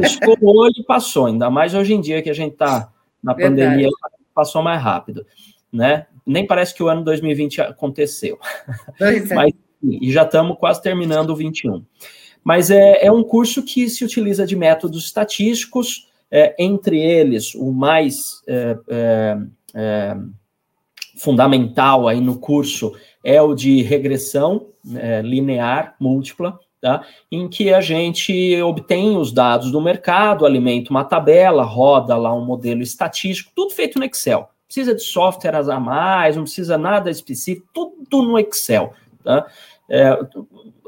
Piscou 0.00 0.38
o 0.40 0.58
olho 0.58 0.72
e 0.74 0.84
passou, 0.84 1.26
ainda 1.26 1.50
mais 1.50 1.74
hoje 1.74 1.92
em 1.92 2.00
dia 2.00 2.22
que 2.22 2.30
a 2.30 2.34
gente 2.34 2.52
está 2.52 2.90
na 3.22 3.34
verdade. 3.34 3.60
pandemia, 3.60 3.90
passou 4.34 4.62
mais 4.62 4.82
rápido, 4.82 5.26
né? 5.70 6.06
Nem 6.26 6.46
parece 6.46 6.74
que 6.74 6.82
o 6.82 6.88
ano 6.88 7.04
2020 7.04 7.60
aconteceu. 7.60 8.38
Pois 8.98 9.30
é. 9.30 9.34
Mas, 9.34 9.52
e 9.82 10.10
já 10.10 10.22
estamos 10.22 10.56
quase 10.58 10.82
terminando 10.82 11.30
o 11.30 11.36
21. 11.36 11.84
Mas 12.46 12.70
é, 12.70 13.04
é 13.04 13.10
um 13.10 13.24
curso 13.24 13.60
que 13.60 13.90
se 13.90 14.04
utiliza 14.04 14.46
de 14.46 14.54
métodos 14.54 15.06
estatísticos, 15.06 16.06
é, 16.30 16.54
entre 16.60 16.96
eles 16.96 17.56
o 17.56 17.72
mais 17.72 18.40
é, 18.46 18.78
é, 18.88 19.38
é 19.74 20.16
fundamental 21.16 22.06
aí 22.06 22.20
no 22.20 22.38
curso 22.38 22.94
é 23.24 23.42
o 23.42 23.52
de 23.52 23.82
regressão 23.82 24.68
é, 24.94 25.22
linear 25.22 25.96
múltipla, 25.98 26.56
tá? 26.80 27.04
em 27.32 27.48
que 27.48 27.74
a 27.74 27.80
gente 27.80 28.62
obtém 28.62 29.16
os 29.16 29.32
dados 29.32 29.72
do 29.72 29.80
mercado, 29.80 30.46
alimenta 30.46 30.92
uma 30.92 31.02
tabela, 31.02 31.64
roda 31.64 32.16
lá 32.16 32.32
um 32.32 32.44
modelo 32.44 32.80
estatístico, 32.80 33.50
tudo 33.56 33.74
feito 33.74 33.98
no 33.98 34.04
Excel. 34.04 34.48
Precisa 34.68 34.94
de 34.94 35.02
softwares 35.02 35.68
a 35.68 35.80
mais, 35.80 36.36
não 36.36 36.44
precisa 36.44 36.78
nada 36.78 37.10
específico, 37.10 37.66
tudo 37.72 38.22
no 38.22 38.38
Excel. 38.38 38.92
Tá? 39.24 39.44
É, 39.90 40.16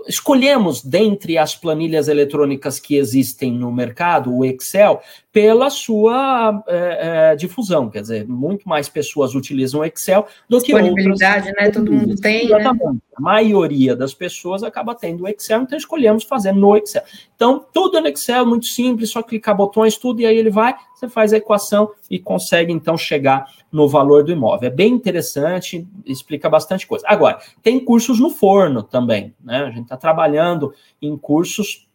escolhemos 0.07 0.83
dentre 0.83 1.37
as 1.39 1.55
planilhas 1.55 2.09
eletrônicas 2.09 2.79
que 2.79 2.97
existem 2.97 3.53
no 3.53 3.73
mercado, 3.73 4.35
o 4.35 4.45
Excel, 4.45 5.01
pela 5.33 5.71
sua 5.71 6.65
é, 6.67 7.31
é, 7.33 7.37
difusão, 7.37 7.89
quer 7.89 8.01
dizer, 8.01 8.27
muito 8.27 8.69
mais 8.69 8.89
pessoas 8.89 9.35
utilizam 9.35 9.81
o 9.81 9.85
Excel 9.85 10.27
do 10.49 10.61
que 10.61 10.73
outras. 10.73 10.95
Disponibilidade, 10.95 11.53
né? 11.53 11.71
Todo 11.71 11.93
mundo 11.93 12.17
tem, 12.17 12.49
né? 12.49 12.65
A 13.17 13.21
maioria 13.21 13.95
das 13.95 14.15
pessoas 14.15 14.63
acaba 14.63 14.95
tendo 14.95 15.25
o 15.25 15.29
Excel, 15.29 15.63
então 15.63 15.77
escolhemos 15.77 16.25
fazer 16.25 16.53
no 16.53 16.77
Excel. 16.77 17.03
Então, 17.37 17.65
tudo 17.73 18.01
no 18.01 18.09
Excel, 18.09 18.47
muito 18.47 18.67
simples, 18.67 19.11
só 19.11 19.23
clicar 19.23 19.57
botões, 19.57 19.97
tudo, 19.97 20.21
e 20.21 20.27
aí 20.27 20.37
ele 20.37 20.51
vai, 20.51 20.75
você 20.95 21.09
faz 21.09 21.33
a 21.33 21.37
equação 21.37 21.91
e 22.11 22.19
consegue, 22.19 22.73
então, 22.73 22.97
chegar 22.97 23.47
no 23.71 23.89
valor 23.89 24.25
do 24.25 24.33
imóvel. 24.33 24.69
É 24.69 24.73
bem 24.73 24.93
interessante, 24.93 25.87
explica 26.05 26.49
bastante 26.49 26.87
coisa. 26.87 27.05
Agora, 27.07 27.39
tem 27.63 27.79
cursos 27.79 28.19
no 28.19 28.31
forno 28.31 28.83
também, 28.83 29.35
né? 29.45 29.59
A 29.59 29.71
gente 29.71 29.88
está 29.89 29.97
trabalhando 29.97 30.73
em 31.03 31.17
cursos 31.17 31.89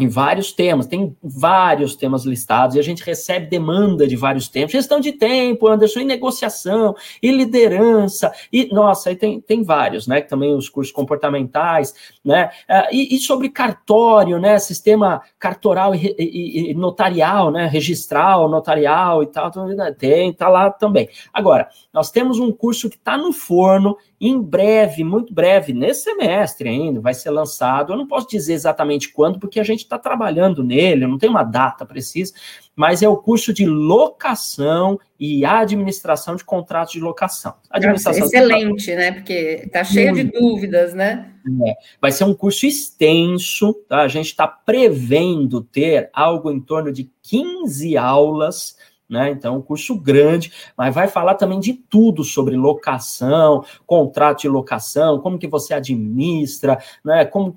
em 0.00 0.08
vários 0.08 0.50
temas, 0.50 0.86
tem 0.86 1.14
vários 1.22 1.94
temas 1.94 2.24
listados, 2.24 2.74
e 2.74 2.78
a 2.78 2.82
gente 2.82 3.04
recebe 3.04 3.46
demanda 3.46 4.06
de 4.06 4.16
vários 4.16 4.48
temas, 4.48 4.72
gestão 4.72 4.98
de 4.98 5.12
tempo, 5.12 5.68
Anderson, 5.68 6.00
e 6.00 6.04
negociação, 6.06 6.96
e 7.22 7.30
liderança, 7.30 8.32
e, 8.50 8.72
nossa, 8.72 9.10
aí 9.10 9.16
tem, 9.16 9.42
tem 9.42 9.62
vários, 9.62 10.06
né, 10.06 10.22
também 10.22 10.54
os 10.54 10.70
cursos 10.70 10.90
comportamentais, 10.90 11.94
né, 12.24 12.50
ah, 12.66 12.88
e, 12.90 13.14
e 13.14 13.18
sobre 13.18 13.50
cartório, 13.50 14.38
né, 14.38 14.58
sistema 14.58 15.20
cartoral 15.38 15.94
e, 15.94 16.14
e, 16.18 16.70
e, 16.70 16.74
notarial, 16.74 17.50
né, 17.50 17.66
registral, 17.66 18.48
notarial 18.48 19.22
e 19.22 19.26
tal, 19.26 19.52
né, 19.66 19.94
tem, 19.98 20.32
tá 20.32 20.48
lá 20.48 20.70
também. 20.70 21.10
Agora, 21.30 21.68
nós 21.92 22.10
temos 22.10 22.38
um 22.38 22.50
curso 22.50 22.88
que 22.88 22.96
está 22.96 23.18
no 23.18 23.34
forno, 23.34 23.98
em 24.20 24.38
breve, 24.38 25.02
muito 25.02 25.32
breve, 25.32 25.72
nesse 25.72 26.02
semestre 26.02 26.68
ainda, 26.68 27.00
vai 27.00 27.14
ser 27.14 27.30
lançado. 27.30 27.92
Eu 27.92 27.96
não 27.96 28.06
posso 28.06 28.28
dizer 28.28 28.52
exatamente 28.52 29.08
quando, 29.08 29.40
porque 29.40 29.58
a 29.58 29.64
gente 29.64 29.78
está 29.78 29.98
trabalhando 29.98 30.62
nele, 30.62 31.06
não 31.06 31.16
tem 31.16 31.30
uma 31.30 31.42
data 31.42 31.86
precisa, 31.86 32.34
mas 32.76 33.02
é 33.02 33.08
o 33.08 33.16
curso 33.16 33.50
de 33.50 33.64
locação 33.64 35.00
e 35.18 35.42
administração 35.44 36.36
de 36.36 36.44
contratos 36.44 36.92
de 36.92 37.00
locação. 37.00 37.54
Administração 37.70 38.26
Excelente, 38.26 38.94
né? 38.94 39.12
Porque 39.12 39.62
está 39.64 39.84
cheio 39.84 40.12
de 40.12 40.24
dúvidas, 40.24 40.92
né? 40.92 41.32
É. 41.66 41.74
Vai 41.98 42.12
ser 42.12 42.24
um 42.24 42.34
curso 42.34 42.66
extenso, 42.66 43.72
tá? 43.88 44.02
A 44.02 44.08
gente 44.08 44.26
está 44.26 44.46
prevendo 44.46 45.62
ter 45.62 46.10
algo 46.12 46.50
em 46.50 46.60
torno 46.60 46.92
de 46.92 47.10
15 47.22 47.96
aulas 47.96 48.76
né? 49.10 49.30
Então, 49.30 49.56
um 49.56 49.62
curso 49.62 49.96
grande, 49.96 50.52
mas 50.76 50.94
vai 50.94 51.08
falar 51.08 51.34
também 51.34 51.58
de 51.58 51.74
tudo 51.74 52.22
sobre 52.22 52.56
locação, 52.56 53.64
contrato 53.84 54.42
de 54.42 54.48
locação, 54.48 55.18
como 55.18 55.38
que 55.38 55.48
você 55.48 55.74
administra, 55.74 56.78
né? 57.04 57.24
Como 57.24 57.52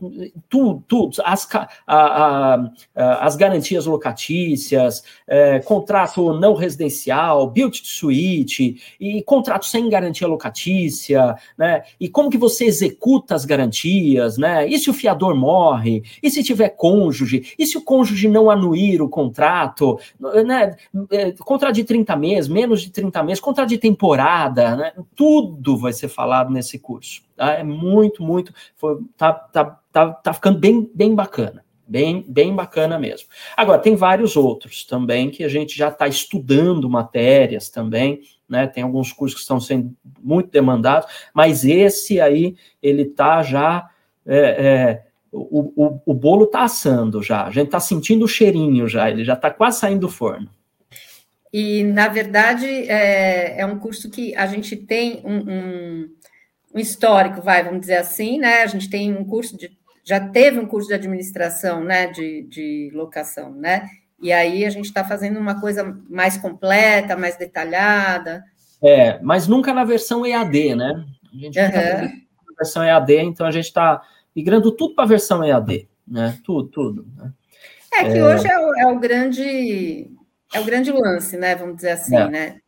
tudo, 0.50 0.84
tudo 0.88 1.22
as, 1.24 1.48
a, 1.54 1.68
a, 1.86 2.56
a, 2.96 3.26
as 3.26 3.36
garantias 3.36 3.86
locatícias, 3.86 5.04
é, 5.28 5.60
contrato 5.60 6.34
não 6.34 6.56
residencial, 6.56 7.50
build 7.50 7.82
to 7.82 7.88
suite 7.88 8.82
e 9.00 9.22
contrato 9.24 9.66
sem 9.66 9.88
garantia 9.89 10.28
locatícia, 10.28 11.36
né? 11.58 11.84
E 12.00 12.10
como 12.10 12.30
que 12.30 12.38
você 12.38 12.66
executa 12.66 13.36
as 13.36 13.46
garantias, 13.46 14.38
né? 14.38 14.68
E 14.68 14.80
se 14.80 14.89
o 14.89 14.94
fiador 14.94 15.36
morre? 15.36 16.04
E 16.22 16.32
se 16.32 16.44
tiver 16.44 16.70
cônjuge? 16.70 17.54
E 17.60 17.66
se 17.66 17.78
o 17.78 17.82
cônjuge 17.82 18.28
não 18.28 18.50
anuir 18.50 19.02
o 19.02 19.10
contrato, 19.10 20.00
né? 20.46 20.76
Contrato 21.45 21.75
de 21.75 21.84
30 21.84 22.15
meses, 22.15 22.47
menos 22.47 22.82
de 22.82 22.91
30 22.91 23.23
meses, 23.23 23.39
contrato 23.39 23.69
de 23.69 23.77
temporada, 23.77 24.75
né? 24.75 24.93
Tudo 25.15 25.77
vai 25.77 25.93
ser 25.93 26.08
falado 26.08 26.51
nesse 26.51 26.79
curso. 26.79 27.21
Tá? 27.36 27.53
É 27.53 27.63
muito, 27.63 28.23
muito. 28.23 28.53
Foi, 28.75 28.99
tá, 29.17 29.34
tá, 29.34 29.79
tá, 29.91 30.12
tá 30.12 30.34
ficando 30.34 30.60
bem, 30.60 30.89
bem 30.93 31.13
bacana. 31.13 31.63
Bem, 31.86 32.25
bem 32.27 32.56
bacana 32.56 32.97
mesmo. 32.97 33.27
Agora, 33.58 33.77
tem 33.77 33.95
vários 33.95 34.38
outros 34.38 34.86
também 34.86 35.29
que 35.29 35.43
a 35.43 35.49
gente 35.49 35.77
já 35.77 35.89
está 35.89 36.08
estudando 36.08 36.89
matérias 36.89 37.69
também, 37.69 38.21
né? 38.47 38.67
Tem 38.67 38.84
alguns 38.84 39.12
cursos 39.12 39.36
que 39.36 39.41
estão 39.41 39.60
sendo 39.60 39.93
muito 40.21 40.49
demandados, 40.49 41.10
mas 41.34 41.65
esse 41.65 42.21
aí, 42.21 42.56
ele 42.82 43.03
está 43.03 43.43
já. 43.43 43.89
É, 44.25 44.38
é, 44.38 45.03
o, 45.34 45.73
o, 45.75 46.01
o 46.06 46.13
bolo 46.13 46.45
está 46.45 46.63
assando 46.63 47.21
já, 47.21 47.43
a 47.43 47.49
gente 47.49 47.65
está 47.65 47.79
sentindo 47.79 48.23
o 48.23 48.27
cheirinho 48.27 48.88
já, 48.88 49.10
ele 49.10 49.25
já 49.25 49.34
está 49.34 49.49
quase 49.49 49.79
saindo 49.79 50.01
do 50.01 50.10
forno. 50.10 50.47
E, 51.54 51.84
na 51.84 52.08
verdade, 52.08 52.66
é, 52.66 53.62
é 53.62 53.66
um 53.66 53.78
curso 53.78 54.10
que 54.10 54.36
a 54.36 54.48
gente 54.48 54.76
tem 54.76 55.22
um, 55.24 55.38
um, 55.38 56.10
um, 56.74 56.80
histórico, 56.80 57.44
vai, 57.44 57.63
vamos 57.63 57.82
dizer 57.82 57.98
assim, 57.98 58.39
né? 58.39 58.63
A 58.63 58.68
gente 58.68 58.89
tem 58.89 59.16
um 59.16 59.24
curso 59.24 59.56
de. 59.56 59.72
Já 60.04 60.20
teve 60.20 60.60
um 60.60 60.66
curso 60.66 60.88
de 60.88 60.96
administração, 60.96 61.84
né? 61.84 62.08
De, 62.08 62.42
de 62.50 62.92
locação, 62.96 63.52
né? 63.54 63.88
E 64.20 64.32
aí 64.32 64.66
a 64.66 64.70
gente 64.72 64.86
está 64.86 65.04
fazendo 65.04 65.39
uma 65.39 65.62
coisa 65.62 65.96
mais 66.10 66.38
completa, 66.38 67.16
mais 67.16 67.38
detalhada. 67.38 68.44
É, 68.82 69.20
mas 69.22 69.48
nunca 69.48 69.74
na 69.74 69.84
versão 69.84 70.26
EAD, 70.26 70.76
né? 70.76 71.06
A 71.32 71.38
gente 71.38 71.60
uhum. 71.60 71.68
na 71.68 72.56
versão 72.58 72.84
EAD, 72.84 73.13
então 73.18 73.46
a 73.46 73.52
gente 73.52 73.66
está 73.66 74.02
migrando 74.36 74.72
tudo 74.72 74.96
para 74.96 75.04
a 75.04 75.08
versão 75.08 75.44
EAD, 75.44 75.88
né? 76.08 76.39
Tudo, 76.44 76.68
tudo. 76.70 77.08
Né? 77.16 77.32
É 77.94 78.04
que 78.06 78.18
é... 78.18 78.24
hoje 78.24 78.48
é 78.48 78.60
o, 78.60 78.76
é 78.76 78.88
o, 78.88 79.00
grande 79.00 80.10
é 80.54 80.60
o 80.60 80.66
grande 80.66 80.92
lance, 80.92 81.38
né? 81.38 81.56
Vamos 81.56 81.78
dizer 81.78 81.92
assim, 81.92 82.16
é. 82.16 82.30
né? 82.30 82.60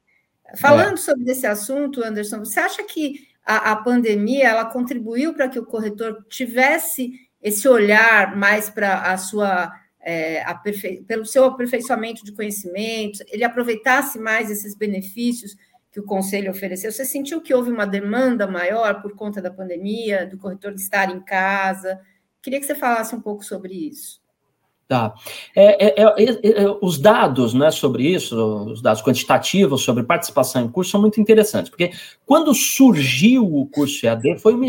Falando 0.58 0.96
é. 0.96 0.98
sobre 0.98 1.32
esse 1.32 1.46
assunto, 1.46 2.04
Anderson, 2.04 2.40
você 2.40 2.60
acha 2.60 2.84
que 2.84 3.28
a, 3.46 3.72
a 3.72 3.76
pandemia 3.76 4.50
ela 4.50 4.66
contribuiu 4.66 5.34
para 5.34 5.48
que 5.48 5.60
o 5.60 5.66
corretor 5.66 6.26
tivesse 6.30 7.12
esse 7.42 7.68
olhar 7.68 8.36
mais 8.36 8.70
para 8.70 9.12
a 9.12 9.18
sua 9.18 9.72
é, 10.06 10.44
aperfei 10.44 11.04
pelo 11.04 11.26
seu 11.26 11.46
aperfeiçoamento 11.46 12.24
de 12.24 12.32
conhecimentos, 12.32 13.22
ele 13.28 13.44
aproveitasse 13.44 14.20
mais 14.20 14.52
esses 14.52 14.76
benefícios 14.76 15.56
que 15.92 16.00
o 16.00 16.04
conselho 16.04 16.52
ofereceu? 16.52 16.92
Você 16.92 17.06
sentiu 17.06 17.42
que 17.42 17.54
houve 17.54 17.72
uma 17.72 17.88
demanda 17.88 18.46
maior 18.46 19.02
por 19.02 19.16
conta 19.16 19.42
da 19.42 19.50
pandemia, 19.50 20.28
do 20.28 20.38
corretor 20.38 20.74
de 20.74 20.82
estar 20.82 21.10
em 21.10 21.22
casa? 21.22 22.00
Queria 22.42 22.60
que 22.60 22.66
você 22.66 22.76
falasse 22.76 23.16
um 23.16 23.22
pouco 23.22 23.44
sobre 23.44 23.74
isso. 23.74 24.22
Tá. 24.88 25.16
É, 25.56 25.88
é, 25.88 26.04
é, 26.04 26.64
é, 26.64 26.78
os 26.80 27.00
dados 27.00 27.56
né, 27.56 27.72
sobre 27.72 28.04
isso, 28.08 28.38
os 28.66 28.84
dados 28.84 29.02
quantitativos 29.02 29.82
sobre 29.82 30.04
participação 30.04 30.64
em 30.64 30.70
curso 30.70 30.92
são 30.92 31.02
muito 31.02 31.20
interessantes, 31.20 31.72
porque 31.72 31.92
quando 32.24 32.54
surgiu 32.54 33.44
o 33.44 33.66
curso 33.66 34.06
EAD, 34.06 34.38
foi 34.38 34.54
uma, 34.54 34.68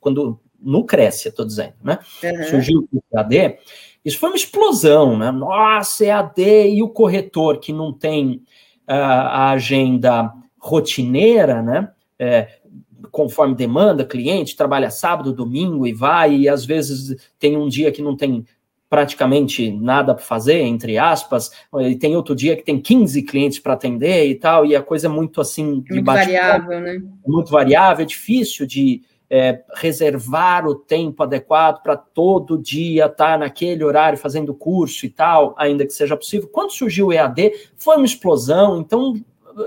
quando 0.00 0.40
no 0.58 0.84
Cresce, 0.84 1.28
estou 1.28 1.44
dizendo, 1.44 1.74
né? 1.84 1.98
Uhum. 2.24 2.44
Surgiu 2.44 2.78
o 2.78 2.88
curso 2.88 3.06
EAD, 3.12 3.58
isso 4.02 4.18
foi 4.18 4.30
uma 4.30 4.36
explosão, 4.36 5.18
né? 5.18 5.30
Nossa, 5.30 6.06
EAD 6.06 6.70
e 6.70 6.82
o 6.82 6.88
corretor 6.88 7.58
que 7.58 7.74
não 7.74 7.92
tem 7.92 8.42
a 8.86 9.50
agenda 9.50 10.32
rotineira, 10.58 11.60
né? 11.60 11.90
É, 12.18 12.48
conforme 13.10 13.54
demanda, 13.54 14.04
cliente 14.04 14.56
trabalha 14.56 14.90
sábado, 14.90 15.32
domingo 15.32 15.86
e 15.86 15.92
vai, 15.92 16.34
e 16.36 16.48
às 16.48 16.64
vezes 16.64 17.16
tem 17.38 17.56
um 17.56 17.68
dia 17.68 17.92
que 17.92 18.00
não 18.00 18.16
tem 18.16 18.46
praticamente 18.88 19.70
nada 19.70 20.14
para 20.14 20.24
fazer, 20.24 20.60
entre 20.60 20.96
aspas, 20.96 21.50
e 21.80 21.96
tem 21.96 22.16
outro 22.16 22.34
dia 22.34 22.56
que 22.56 22.62
tem 22.62 22.80
15 22.80 23.22
clientes 23.22 23.58
para 23.58 23.72
atender 23.72 24.26
e 24.28 24.34
tal, 24.34 24.64
e 24.64 24.76
a 24.76 24.82
coisa 24.82 25.06
é 25.08 25.10
muito 25.10 25.40
assim. 25.40 25.84
Muito 25.90 26.04
variável, 26.04 26.80
né? 26.80 27.02
Muito 27.26 27.50
variável, 27.50 28.04
é 28.04 28.06
difícil 28.06 28.66
de 28.66 29.02
é, 29.28 29.60
reservar 29.74 30.66
o 30.66 30.74
tempo 30.74 31.22
adequado 31.22 31.82
para 31.82 31.96
todo 31.96 32.58
dia 32.58 33.06
estar 33.06 33.32
tá 33.32 33.38
naquele 33.38 33.82
horário 33.82 34.18
fazendo 34.18 34.54
curso 34.54 35.04
e 35.04 35.10
tal, 35.10 35.54
ainda 35.58 35.84
que 35.84 35.92
seja 35.92 36.16
possível. 36.16 36.48
Quando 36.48 36.70
surgiu 36.70 37.08
o 37.08 37.12
EAD, 37.12 37.52
foi 37.76 37.96
uma 37.96 38.06
explosão, 38.06 38.80
então 38.80 39.14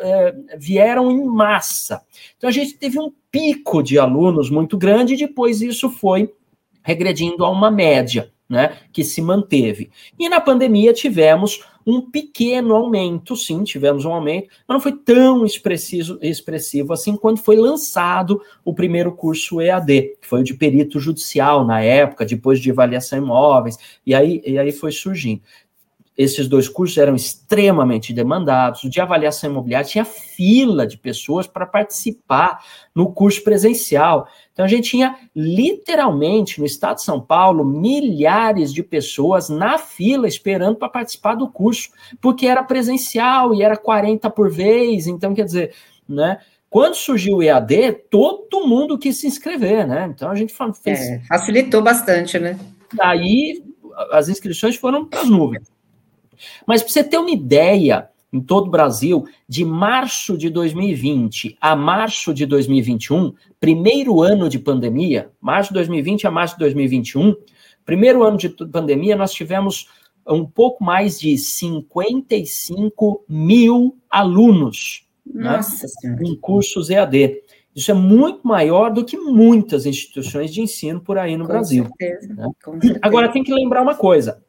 é, 0.02 0.36
vieram 0.58 1.12
em 1.12 1.26
massa. 1.26 2.02
Então 2.38 2.50
a 2.50 2.54
gente 2.54 2.76
teve 2.76 2.98
um 3.00 3.12
pico 3.30 3.84
de 3.84 4.00
alunos 4.00 4.50
muito 4.50 4.78
grande 4.78 5.14
e 5.14 5.18
depois 5.18 5.62
isso 5.62 5.90
foi 5.90 6.34
regredindo 6.82 7.44
a 7.44 7.50
uma 7.50 7.70
média 7.70 8.32
né, 8.50 8.78
que 8.92 9.04
se 9.04 9.22
manteve. 9.22 9.92
E 10.18 10.28
na 10.28 10.42
pandemia 10.42 10.92
tivemos 10.92 11.64
um 11.86 12.02
pequeno 12.02 12.76
aumento, 12.76 13.36
sim, 13.36 13.64
tivemos 13.64 14.06
um 14.06 14.14
aumento, 14.14 14.50
mas 14.68 14.76
não 14.76 14.82
foi 14.82 14.94
tão 14.94 15.46
expressivo, 15.46 16.18
expressivo 16.22 16.94
assim 16.94 17.16
quando 17.16 17.40
foi 17.40 17.56
lançado 17.56 18.42
o 18.66 18.74
primeiro 18.74 19.12
curso 19.12 19.62
EAD, 19.62 20.18
que 20.22 20.28
foi 20.28 20.42
o 20.42 20.44
de 20.44 20.54
perito 20.54 21.00
judicial 21.00 21.66
na 21.66 21.82
época, 21.82 22.26
depois 22.26 22.60
de 22.60 22.72
avaliação 22.72 23.20
imóveis, 23.20 23.78
e 24.06 24.14
aí, 24.14 24.42
e 24.46 24.58
aí 24.58 24.72
foi 24.72 24.92
surgindo. 24.92 25.42
Esses 26.20 26.50
dois 26.50 26.68
cursos 26.68 26.98
eram 26.98 27.16
extremamente 27.16 28.12
demandados. 28.12 28.84
O 28.84 28.90
de 28.90 29.00
avaliação 29.00 29.50
imobiliária 29.50 29.88
tinha 29.88 30.04
fila 30.04 30.86
de 30.86 30.98
pessoas 30.98 31.48
para 31.48 31.66
participar 31.66 32.62
no 32.94 33.14
curso 33.14 33.42
presencial. 33.42 34.28
Então 34.52 34.66
a 34.66 34.68
gente 34.68 34.90
tinha 34.90 35.16
literalmente 35.34 36.60
no 36.60 36.66
estado 36.66 36.98
de 36.98 37.04
São 37.04 37.22
Paulo 37.22 37.64
milhares 37.64 38.74
de 38.74 38.84
pessoas 38.84 39.48
na 39.48 39.78
fila 39.78 40.28
esperando 40.28 40.76
para 40.76 40.90
participar 40.90 41.36
do 41.36 41.48
curso, 41.48 41.90
porque 42.20 42.48
era 42.48 42.64
presencial 42.64 43.56
e 43.56 43.64
era 43.64 43.78
40 43.78 44.30
por 44.30 44.52
vez. 44.52 45.08
Então, 45.08 45.34
quer 45.34 45.46
dizer, 45.46 45.74
né? 46.06 46.40
Quando 46.70 46.96
surgiu 46.96 47.38
o 47.38 47.44
EAD, 47.44 47.94
todo 48.12 48.68
mundo 48.68 49.00
quis 49.00 49.16
se 49.22 49.26
inscrever, 49.26 49.88
né? 49.88 50.12
Então 50.14 50.30
a 50.30 50.36
gente 50.36 50.54
fez. 50.84 51.00
É, 51.00 51.22
facilitou 51.30 51.82
bastante, 51.82 52.38
né? 52.38 52.60
Aí 53.00 53.64
as 54.12 54.28
inscrições 54.28 54.76
foram 54.76 55.06
para 55.06 55.22
as 55.22 55.30
nuvens. 55.30 55.79
Mas 56.66 56.82
para 56.82 56.92
você 56.92 57.04
ter 57.04 57.18
uma 57.18 57.32
ideia, 57.32 58.10
em 58.32 58.40
todo 58.40 58.68
o 58.68 58.72
Brasil, 58.72 59.26
de 59.48 59.66
março 59.66 60.38
de 60.38 60.50
2020 60.50 61.58
a 61.60 61.76
março 61.76 62.34
de 62.34 62.46
2021, 62.46 63.34
primeiro 63.60 64.22
ano 64.22 64.48
de 64.48 64.60
pandemia, 64.60 65.32
março 65.42 65.70
de 65.70 65.76
2020 65.76 66.28
a 66.28 66.32
março 66.32 66.56
de 66.56 66.60
2021, 66.60 67.36
primeiro 67.86 68.24
ano 68.24 68.38
de 68.38 68.50
pandemia, 68.50 69.16
nós 69.16 69.32
tivemos 69.32 69.88
um 70.28 70.46
pouco 70.46 70.84
mais 70.84 71.20
de 71.20 71.38
55 71.38 73.26
mil 73.28 73.98
alunos 74.10 75.08
né, 75.26 75.60
em 76.24 76.36
cursos 76.36 76.90
EAD. 76.90 77.42
Isso 77.76 77.92
é 77.92 77.94
muito 77.94 78.48
maior 78.48 78.92
do 78.92 79.06
que 79.06 79.18
muitas 79.18 79.86
instituições 79.86 80.52
de 80.54 80.62
ensino 80.62 81.00
por 81.00 81.18
aí 81.18 81.38
no 81.38 81.46
Com 81.46 81.54
Brasil. 81.54 81.88
Certeza. 81.98 82.34
Né? 82.34 82.50
Certeza. 82.64 83.00
Agora, 83.02 83.30
tem 83.30 83.44
que 83.44 83.54
lembrar 83.54 83.82
uma 83.82 83.96
coisa: 83.96 84.44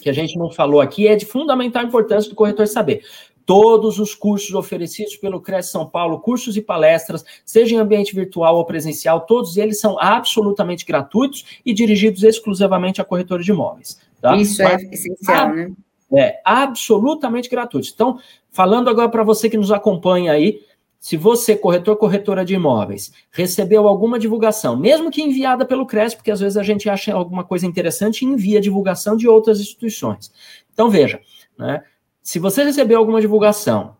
que 0.00 0.08
a 0.08 0.12
gente 0.12 0.38
não 0.38 0.50
falou 0.50 0.80
aqui, 0.80 1.06
é 1.08 1.16
de 1.16 1.26
fundamental 1.26 1.82
importância 1.82 2.28
do 2.30 2.36
corretor 2.36 2.66
saber. 2.66 3.02
Todos 3.44 4.00
os 4.00 4.14
cursos 4.14 4.52
oferecidos 4.54 5.16
pelo 5.16 5.40
Cresce 5.40 5.70
São 5.70 5.86
Paulo, 5.86 6.18
cursos 6.18 6.56
e 6.56 6.60
palestras, 6.60 7.24
seja 7.44 7.74
em 7.74 7.78
ambiente 7.78 8.14
virtual 8.14 8.56
ou 8.56 8.64
presencial, 8.64 9.20
todos 9.20 9.56
eles 9.56 9.78
são 9.78 9.96
absolutamente 10.00 10.84
gratuitos 10.84 11.60
e 11.64 11.72
dirigidos 11.72 12.24
exclusivamente 12.24 13.00
a 13.00 13.04
corretores 13.04 13.46
de 13.46 13.52
imóveis. 13.52 14.00
Tá? 14.20 14.36
Isso 14.36 14.60
é 14.62 14.72
Mas, 14.72 14.82
é 14.82 14.86
essencial, 14.88 15.54
né? 15.54 15.72
É, 16.12 16.40
absolutamente 16.44 17.48
gratuito. 17.48 17.90
Então, 17.92 18.18
falando 18.50 18.88
agora 18.88 19.08
para 19.08 19.24
você 19.24 19.50
que 19.50 19.56
nos 19.56 19.72
acompanha 19.72 20.32
aí, 20.32 20.60
se 21.06 21.16
você, 21.16 21.54
corretor, 21.54 21.94
corretora 21.94 22.44
de 22.44 22.56
imóveis, 22.56 23.12
recebeu 23.30 23.86
alguma 23.86 24.18
divulgação, 24.18 24.76
mesmo 24.76 25.08
que 25.08 25.22
enviada 25.22 25.64
pelo 25.64 25.86
CRES, 25.86 26.16
porque 26.16 26.32
às 26.32 26.40
vezes 26.40 26.56
a 26.56 26.64
gente 26.64 26.90
acha 26.90 27.14
alguma 27.14 27.44
coisa 27.44 27.64
interessante 27.64 28.22
e 28.22 28.24
envia 28.24 28.60
divulgação 28.60 29.16
de 29.16 29.28
outras 29.28 29.60
instituições. 29.60 30.32
Então, 30.74 30.90
veja, 30.90 31.20
né, 31.56 31.84
se 32.20 32.40
você 32.40 32.64
recebeu 32.64 32.98
alguma 32.98 33.20
divulgação 33.20 33.94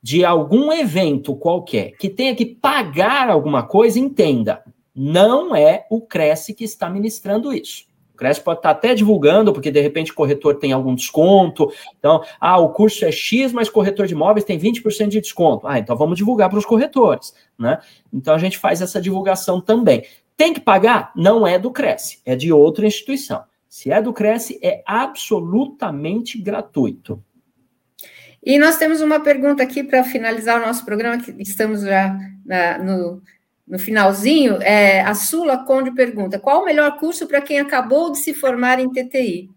de 0.00 0.24
algum 0.24 0.72
evento 0.72 1.34
qualquer 1.34 1.96
que 1.96 2.08
tenha 2.08 2.32
que 2.32 2.46
pagar 2.46 3.28
alguma 3.28 3.64
coisa, 3.64 3.98
entenda, 3.98 4.62
não 4.94 5.56
é 5.56 5.84
o 5.90 6.00
Cresce 6.00 6.54
que 6.54 6.62
está 6.62 6.88
ministrando 6.88 7.52
isso. 7.52 7.86
Cresce 8.22 8.40
pode 8.40 8.60
estar 8.60 8.70
até 8.70 8.94
divulgando, 8.94 9.52
porque 9.52 9.68
de 9.68 9.80
repente 9.80 10.12
o 10.12 10.14
corretor 10.14 10.54
tem 10.54 10.70
algum 10.70 10.94
desconto. 10.94 11.72
Então, 11.98 12.22
ah, 12.40 12.56
o 12.56 12.68
curso 12.68 13.04
é 13.04 13.10
X, 13.10 13.52
mas 13.52 13.68
corretor 13.68 14.06
de 14.06 14.14
imóveis 14.14 14.44
tem 14.44 14.56
20% 14.56 15.08
de 15.08 15.20
desconto. 15.20 15.66
Ah, 15.66 15.80
então 15.80 15.96
vamos 15.96 16.16
divulgar 16.16 16.48
para 16.48 16.58
os 16.58 16.64
corretores, 16.64 17.34
né? 17.58 17.80
Então 18.12 18.32
a 18.32 18.38
gente 18.38 18.58
faz 18.58 18.80
essa 18.80 19.00
divulgação 19.00 19.60
também. 19.60 20.04
Tem 20.36 20.54
que 20.54 20.60
pagar? 20.60 21.10
Não 21.16 21.44
é 21.44 21.58
do 21.58 21.72
Cresce, 21.72 22.20
é 22.24 22.36
de 22.36 22.52
outra 22.52 22.86
instituição. 22.86 23.42
Se 23.68 23.90
é 23.90 24.00
do 24.00 24.12
Cresce, 24.12 24.56
é 24.62 24.84
absolutamente 24.86 26.40
gratuito. 26.40 27.20
E 28.40 28.56
nós 28.56 28.76
temos 28.76 29.00
uma 29.00 29.18
pergunta 29.18 29.64
aqui 29.64 29.82
para 29.82 30.04
finalizar 30.04 30.62
o 30.62 30.64
nosso 30.64 30.84
programa, 30.84 31.18
que 31.18 31.34
estamos 31.42 31.82
já 31.82 32.16
na, 32.46 32.78
no 32.78 33.20
no 33.72 33.78
finalzinho, 33.78 34.60
é, 34.60 35.00
a 35.00 35.14
Sula 35.14 35.64
Conde 35.64 35.90
pergunta: 35.92 36.38
qual 36.38 36.60
o 36.60 36.64
melhor 36.66 36.98
curso 36.98 37.26
para 37.26 37.40
quem 37.40 37.58
acabou 37.58 38.12
de 38.12 38.18
se 38.18 38.34
formar 38.34 38.78
em 38.78 38.90
TTI? 38.90 39.48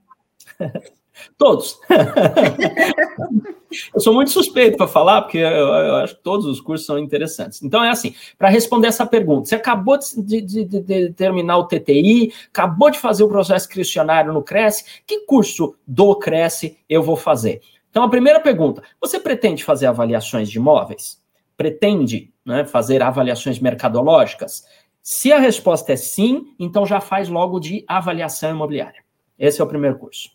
Todos. 1.37 1.79
eu 3.93 3.99
sou 3.99 4.13
muito 4.13 4.31
suspeito 4.31 4.77
para 4.77 4.87
falar, 4.87 5.23
porque 5.23 5.37
eu, 5.37 5.45
eu, 5.45 5.95
acho 5.95 6.15
que 6.15 6.23
todos 6.23 6.45
os 6.45 6.59
cursos 6.59 6.85
são 6.85 6.97
interessantes. 6.97 7.61
Então, 7.61 7.83
é 7.83 7.89
assim: 7.89 8.15
para 8.37 8.47
responder 8.47 8.87
essa 8.87 9.05
pergunta, 9.05 9.49
você 9.49 9.55
acabou 9.55 9.97
de, 9.97 10.41
de, 10.41 10.65
de, 10.65 10.81
de, 10.81 11.13
terminar 11.13 11.57
o 11.57 11.67
TTI, 11.67 12.33
acabou 12.47 12.89
de 12.89 12.99
fazer 12.99 13.23
o 13.23 13.29
processo 13.29 13.67
questionário 13.67 14.33
no 14.33 14.43
Cresce, 14.43 14.85
que 15.05 15.25
curso 15.25 15.75
do 15.85 16.15
Cresce 16.15 16.77
eu 16.89 17.03
vou 17.03 17.17
fazer? 17.17 17.61
Então, 17.89 18.03
a 18.03 18.09
primeira 18.09 18.39
pergunta: 18.39 18.81
você 18.99 19.19
pretende 19.19 19.63
fazer 19.63 19.87
avaliações 19.87 20.49
de 20.49 20.57
imóveis? 20.57 21.21
Pretende 21.57 22.33
né, 22.45 22.65
fazer 22.65 23.01
avaliações 23.01 23.59
mercadológicas? 23.59 24.65
Se 25.01 25.31
a 25.31 25.39
resposta 25.39 25.93
é 25.93 25.95
sim, 25.95 26.53
então 26.59 26.85
já 26.85 26.99
faz 26.99 27.29
logo 27.29 27.59
de 27.59 27.83
avaliação 27.87 28.51
imobiliária. 28.51 29.03
Esse 29.37 29.61
é 29.61 29.63
o 29.63 29.67
primeiro 29.67 29.97
curso. 29.97 30.31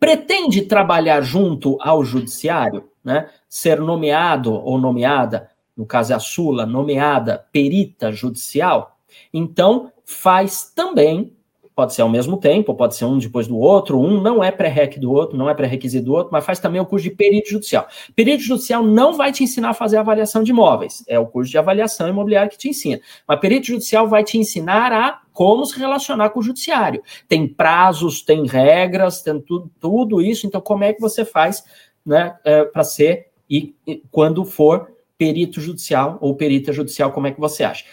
Pretende 0.00 0.62
trabalhar 0.62 1.20
junto 1.22 1.78
ao 1.80 2.04
judiciário, 2.04 2.90
né? 3.04 3.30
Ser 3.48 3.80
nomeado 3.80 4.52
ou 4.52 4.78
nomeada, 4.78 5.50
no 5.76 5.86
caso 5.86 6.12
é 6.12 6.16
a 6.16 6.20
Sula, 6.20 6.66
nomeada 6.66 7.46
perita 7.52 8.12
judicial, 8.12 8.98
então 9.32 9.92
faz 10.04 10.72
também 10.74 11.36
pode 11.74 11.94
ser 11.94 12.02
ao 12.02 12.08
mesmo 12.08 12.36
tempo, 12.36 12.74
pode 12.74 12.94
ser 12.94 13.04
um 13.04 13.18
depois 13.18 13.46
do 13.46 13.58
outro, 13.58 13.98
um 13.98 14.20
não 14.20 14.42
é 14.42 14.50
pré-req 14.50 14.98
do 14.98 15.12
outro, 15.12 15.36
não 15.36 15.48
é 15.48 15.54
pré-requisito 15.54 16.04
do 16.04 16.12
outro, 16.12 16.32
mas 16.32 16.44
faz 16.44 16.58
também 16.58 16.80
o 16.80 16.86
curso 16.86 17.04
de 17.04 17.10
perito 17.10 17.50
judicial. 17.50 17.86
Perito 18.14 18.42
judicial 18.42 18.82
não 18.82 19.14
vai 19.14 19.32
te 19.32 19.42
ensinar 19.42 19.70
a 19.70 19.74
fazer 19.74 19.96
avaliação 19.96 20.42
de 20.42 20.50
imóveis, 20.50 21.04
é 21.08 21.18
o 21.18 21.26
curso 21.26 21.50
de 21.50 21.58
avaliação 21.58 22.08
imobiliária 22.08 22.50
que 22.50 22.58
te 22.58 22.68
ensina. 22.68 23.00
Mas 23.26 23.40
perito 23.40 23.68
judicial 23.68 24.08
vai 24.08 24.22
te 24.22 24.38
ensinar 24.38 24.92
a 24.92 25.20
como 25.32 25.64
se 25.64 25.78
relacionar 25.78 26.30
com 26.30 26.40
o 26.40 26.42
judiciário. 26.42 27.02
Tem 27.26 27.48
prazos, 27.48 28.22
tem 28.22 28.46
regras, 28.46 29.22
tem 29.22 29.40
tudo, 29.40 29.70
tudo 29.80 30.20
isso, 30.20 30.46
então 30.46 30.60
como 30.60 30.84
é 30.84 30.92
que 30.92 31.00
você 31.00 31.24
faz 31.24 31.64
né, 32.04 32.36
é, 32.44 32.64
para 32.64 32.84
ser, 32.84 33.28
e, 33.48 33.74
e 33.86 34.02
quando 34.10 34.44
for 34.44 34.92
perito 35.16 35.60
judicial 35.60 36.18
ou 36.20 36.34
perita 36.34 36.72
judicial, 36.72 37.12
como 37.12 37.26
é 37.28 37.30
que 37.30 37.40
você 37.40 37.64
acha? 37.64 37.84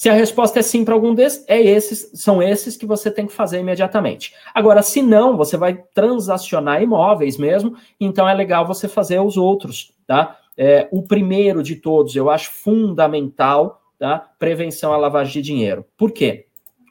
Se 0.00 0.08
a 0.08 0.14
resposta 0.14 0.58
é 0.58 0.62
sim 0.62 0.82
para 0.82 0.94
algum 0.94 1.14
desses, 1.14 1.44
é 1.46 1.60
esses, 1.60 2.10
são 2.14 2.42
esses 2.42 2.74
que 2.74 2.86
você 2.86 3.10
tem 3.10 3.26
que 3.26 3.34
fazer 3.34 3.60
imediatamente. 3.60 4.32
Agora, 4.54 4.80
se 4.80 5.02
não, 5.02 5.36
você 5.36 5.58
vai 5.58 5.74
transacionar 5.92 6.82
imóveis 6.82 7.36
mesmo, 7.36 7.76
então 8.00 8.26
é 8.26 8.32
legal 8.32 8.66
você 8.66 8.88
fazer 8.88 9.20
os 9.20 9.36
outros, 9.36 9.92
tá? 10.06 10.38
É, 10.56 10.88
o 10.90 11.02
primeiro 11.02 11.62
de 11.62 11.76
todos, 11.76 12.16
eu 12.16 12.30
acho 12.30 12.50
fundamental, 12.50 13.82
tá? 13.98 14.26
Prevenção 14.38 14.94
à 14.94 14.96
lavagem 14.96 15.34
de 15.34 15.42
dinheiro. 15.42 15.84
Por 15.98 16.12
quê? 16.12 16.46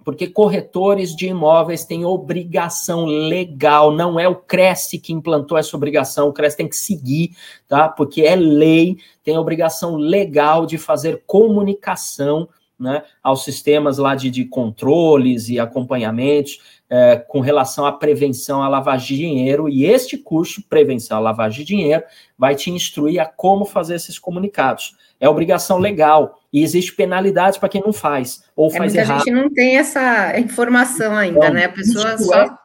Porque 0.05 0.27
corretores 0.27 1.15
de 1.15 1.25
imóveis 1.25 1.83
têm 1.85 2.05
obrigação 2.05 3.05
legal, 3.05 3.91
não 3.91 4.19
é 4.19 4.27
o 4.27 4.35
Cresce 4.35 4.99
que 4.99 5.11
implantou 5.11 5.57
essa 5.57 5.75
obrigação, 5.75 6.29
o 6.29 6.33
Cresce 6.33 6.57
tem 6.57 6.69
que 6.69 6.77
seguir, 6.77 7.31
tá? 7.67 7.89
Porque 7.89 8.21
é 8.21 8.35
lei, 8.35 8.97
tem 9.23 9.35
obrigação 9.35 9.95
legal 9.95 10.67
de 10.67 10.77
fazer 10.77 11.23
comunicação 11.25 12.47
né, 12.79 13.03
aos 13.21 13.43
sistemas 13.43 13.97
lá 13.97 14.15
de, 14.15 14.29
de 14.31 14.45
controles 14.45 15.49
e 15.49 15.59
acompanhamentos 15.59 16.79
é, 16.89 17.17
com 17.17 17.39
relação 17.39 17.85
à 17.85 17.91
prevenção 17.91 18.63
à 18.63 18.67
lavagem 18.67 19.07
de 19.07 19.17
dinheiro. 19.17 19.67
E 19.69 19.85
este 19.85 20.17
curso, 20.17 20.63
Prevenção 20.67 21.17
à 21.17 21.19
Lavagem 21.19 21.59
de 21.59 21.65
Dinheiro, 21.65 22.03
vai 22.37 22.55
te 22.55 22.71
instruir 22.71 23.19
a 23.19 23.25
como 23.25 23.65
fazer 23.65 23.95
esses 23.95 24.17
comunicados. 24.17 24.97
É 25.19 25.27
obrigação 25.27 25.77
legal 25.77 26.39
e 26.51 26.63
existe 26.63 26.95
penalidades 26.95 27.59
para 27.59 27.69
quem 27.69 27.81
não 27.81 27.93
faz 27.93 28.43
ou 28.55 28.67
é, 28.67 28.77
faz 28.77 28.93
muita 28.93 28.99
errado. 28.99 29.21
A 29.21 29.25
gente 29.25 29.33
não 29.33 29.49
tem 29.49 29.77
essa 29.77 30.39
informação 30.39 31.15
ainda, 31.15 31.37
então, 31.37 31.53
né? 31.53 31.65
A 31.65 31.69
pessoa 31.69 32.17
só 32.17 32.41
é 32.43 32.57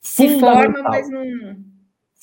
se 0.00 0.38
forma, 0.40 0.82
mas 0.82 1.08
não 1.10 1.73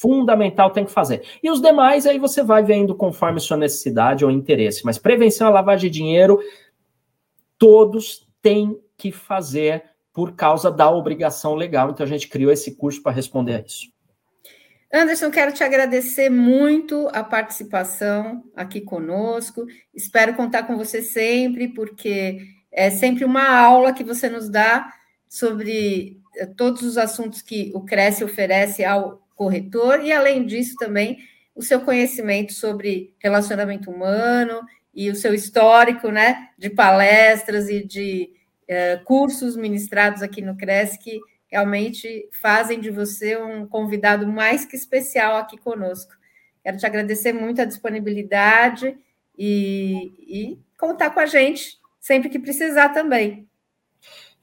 fundamental 0.02 0.72
tem 0.72 0.84
que 0.84 0.92
fazer. 0.92 1.22
E 1.44 1.52
os 1.52 1.62
demais, 1.62 2.08
aí 2.08 2.18
você 2.18 2.42
vai 2.42 2.64
vendo 2.64 2.96
conforme 2.96 3.40
sua 3.40 3.56
necessidade 3.56 4.26
ou 4.26 4.32
interesse. 4.32 4.84
Mas 4.84 4.98
prevenção 4.98 5.48
à 5.48 5.52
lavagem 5.52 5.92
de 5.92 6.00
dinheiro, 6.00 6.40
todos 7.58 8.28
têm 8.42 8.76
que 8.98 9.12
fazer 9.12 9.84
por 10.12 10.34
causa 10.34 10.72
da 10.72 10.90
obrigação 10.90 11.54
legal. 11.54 11.92
Então 11.92 12.04
a 12.04 12.10
gente 12.10 12.28
criou 12.28 12.52
esse 12.52 12.76
curso 12.76 13.02
para 13.04 13.12
responder 13.12 13.56
a 13.56 13.60
isso. 13.60 13.92
Anderson, 14.92 15.30
quero 15.30 15.54
te 15.54 15.64
agradecer 15.64 16.30
muito 16.30 17.08
a 17.14 17.24
participação 17.24 18.44
aqui 18.56 18.82
conosco. 18.82 19.66
Espero 19.94 20.34
contar 20.34 20.64
com 20.64 20.76
você 20.76 21.02
sempre, 21.02 21.70
porque 21.70 22.40
é 22.72 22.90
sempre 22.90 23.24
uma 23.24 23.48
aula 23.56 23.94
que 23.94 24.04
você 24.04 24.28
nos 24.28 24.50
dá 24.50 24.92
sobre 25.30 26.20
eh, 26.36 26.46
todos 26.46 26.82
os 26.82 26.98
assuntos 26.98 27.42
que 27.42 27.72
o 27.74 27.82
Cresce 27.82 28.24
oferece 28.24 28.84
ao 28.84 29.22
corretor, 29.42 30.06
e 30.06 30.12
além 30.12 30.46
disso 30.46 30.76
também 30.78 31.18
o 31.56 31.64
seu 31.64 31.82
conhecimento 31.82 32.54
sobre 32.54 33.16
relacionamento 33.18 33.90
humano 33.90 34.62
e 34.94 35.10
o 35.10 35.16
seu 35.16 35.34
histórico 35.34 36.10
né, 36.10 36.50
de 36.60 36.70
palestras 36.70 37.68
e 37.68 37.84
de 37.84 38.32
uh, 38.70 39.04
cursos 39.04 39.58
ministrados 39.58 40.22
aqui 40.22 40.44
no 40.44 40.56
CRES, 40.56 40.96
que 40.96 41.20
realmente 41.48 42.30
fazem 42.40 42.80
de 42.80 42.92
você 42.92 43.36
um 43.36 43.66
convidado 43.66 44.28
mais 44.28 44.64
que 44.64 44.76
especial 44.76 45.38
aqui 45.38 45.58
conosco. 45.58 46.14
Quero 46.64 46.78
te 46.78 46.86
agradecer 46.86 47.34
muito 47.34 47.64
a 47.64 47.66
disponibilidade 47.66 48.96
e, 49.36 50.14
e 50.20 50.60
contar 50.78 51.10
com 51.10 51.20
a 51.20 51.26
gente 51.26 51.80
sempre 52.00 52.30
que 52.30 52.38
precisar 52.38 52.90
também. 52.90 53.50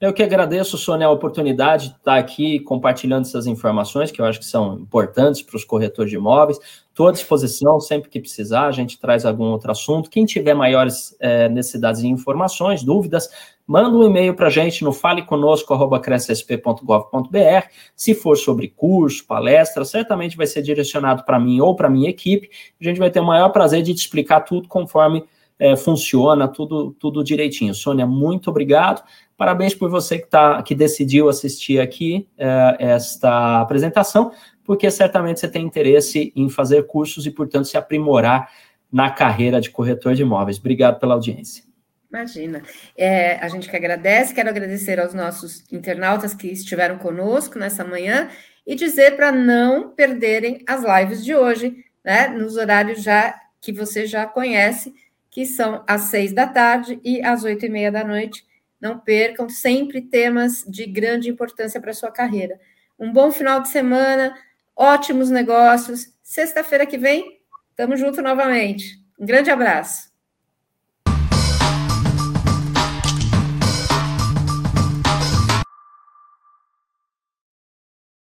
Eu 0.01 0.13
que 0.13 0.23
agradeço, 0.23 0.77
Sônia, 0.77 1.07
a 1.07 1.11
oportunidade 1.11 1.89
de 1.89 1.95
estar 1.95 2.17
aqui 2.17 2.61
compartilhando 2.61 3.25
essas 3.25 3.45
informações 3.45 4.09
que 4.09 4.21
eu 4.21 4.25
acho 4.25 4.39
que 4.39 4.45
são 4.45 4.79
importantes 4.79 5.41
para 5.41 5.57
os 5.57 5.65
corretores 5.65 6.09
de 6.09 6.15
imóveis. 6.15 6.57
Estou 6.87 7.09
à 7.09 7.11
disposição 7.11 7.81
sempre 7.81 8.09
que 8.09 8.17
precisar, 8.17 8.67
a 8.67 8.71
gente 8.71 8.97
traz 8.97 9.25
algum 9.25 9.47
outro 9.47 9.69
assunto. 9.69 10.09
Quem 10.09 10.25
tiver 10.25 10.53
maiores 10.53 11.13
é, 11.19 11.49
necessidades 11.49 11.99
de 11.99 12.07
informações, 12.07 12.81
dúvidas, 12.81 13.27
manda 13.67 13.89
um 13.89 14.05
e-mail 14.05 14.33
para 14.33 14.47
a 14.47 14.49
gente 14.49 14.85
no 14.85 14.93
faleconosco.crescsp.gov.br. 14.93 17.67
Se 17.93 18.15
for 18.15 18.37
sobre 18.37 18.69
curso, 18.69 19.27
palestra, 19.27 19.83
certamente 19.83 20.37
vai 20.37 20.47
ser 20.47 20.61
direcionado 20.61 21.25
para 21.25 21.37
mim 21.37 21.59
ou 21.59 21.75
para 21.75 21.89
minha 21.89 22.09
equipe. 22.09 22.49
A 22.79 22.83
gente 22.85 22.99
vai 22.99 23.11
ter 23.11 23.19
o 23.19 23.25
maior 23.25 23.49
prazer 23.49 23.83
de 23.83 23.93
te 23.93 23.99
explicar 23.99 24.39
tudo 24.41 24.69
conforme 24.69 25.25
é, 25.59 25.75
funciona, 25.75 26.47
tudo, 26.47 26.95
tudo 26.97 27.21
direitinho. 27.21 27.75
Sônia, 27.75 28.07
muito 28.07 28.49
obrigado. 28.49 29.03
Parabéns 29.39 29.73
por 29.73 29.89
você 29.89 30.19
que, 30.19 30.27
tá, 30.27 30.61
que 30.61 30.75
decidiu 30.75 31.29
assistir 31.29 31.79
aqui 31.79 32.27
é, 32.37 32.75
esta 32.77 33.61
apresentação, 33.61 34.33
porque 34.65 34.91
certamente 34.91 35.39
você 35.39 35.47
tem 35.47 35.65
interesse 35.65 36.33
em 36.35 36.49
fazer 36.49 36.85
cursos 36.85 37.25
e, 37.25 37.31
portanto, 37.31 37.63
se 37.63 37.77
aprimorar 37.77 38.51
na 38.91 39.09
carreira 39.09 39.61
de 39.61 39.69
corretor 39.69 40.13
de 40.13 40.23
imóveis. 40.23 40.59
Obrigado 40.59 40.99
pela 40.99 41.13
audiência. 41.13 41.63
Imagina. 42.09 42.61
É, 42.97 43.35
a 43.35 43.47
gente 43.47 43.69
que 43.69 43.77
agradece, 43.77 44.33
quero 44.33 44.49
agradecer 44.49 44.99
aos 44.99 45.13
nossos 45.13 45.63
internautas 45.71 46.33
que 46.33 46.47
estiveram 46.49 46.97
conosco 46.97 47.57
nessa 47.57 47.85
manhã 47.85 48.27
e 48.67 48.75
dizer 48.75 49.15
para 49.15 49.31
não 49.31 49.89
perderem 49.89 50.61
as 50.67 50.83
lives 50.83 51.23
de 51.23 51.33
hoje, 51.33 51.77
né, 52.03 52.27
nos 52.27 52.57
horários 52.57 53.01
já 53.01 53.39
que 53.61 53.71
você 53.71 54.05
já 54.05 54.25
conhece, 54.25 54.93
que 55.31 55.45
são 55.45 55.81
às 55.87 56.01
seis 56.01 56.33
da 56.33 56.45
tarde 56.45 56.99
e 57.05 57.23
às 57.23 57.45
oito 57.45 57.65
e 57.65 57.69
meia 57.69 57.89
da 57.89 58.03
noite 58.03 58.48
não 58.79 58.99
percam, 58.99 59.49
sempre 59.49 60.01
temas 60.01 60.63
de 60.67 60.85
grande 60.85 61.29
importância 61.29 61.79
para 61.79 61.91
a 61.91 61.93
sua 61.93 62.11
carreira. 62.11 62.59
Um 62.97 63.11
bom 63.11 63.31
final 63.31 63.61
de 63.61 63.69
semana, 63.69 64.35
ótimos 64.75 65.29
negócios. 65.29 66.07
Sexta-feira 66.23 66.85
que 66.85 66.97
vem, 66.97 67.39
estamos 67.69 67.99
juntos 67.99 68.23
novamente. 68.23 68.99
Um 69.17 69.25
grande 69.25 69.49
abraço. 69.49 70.08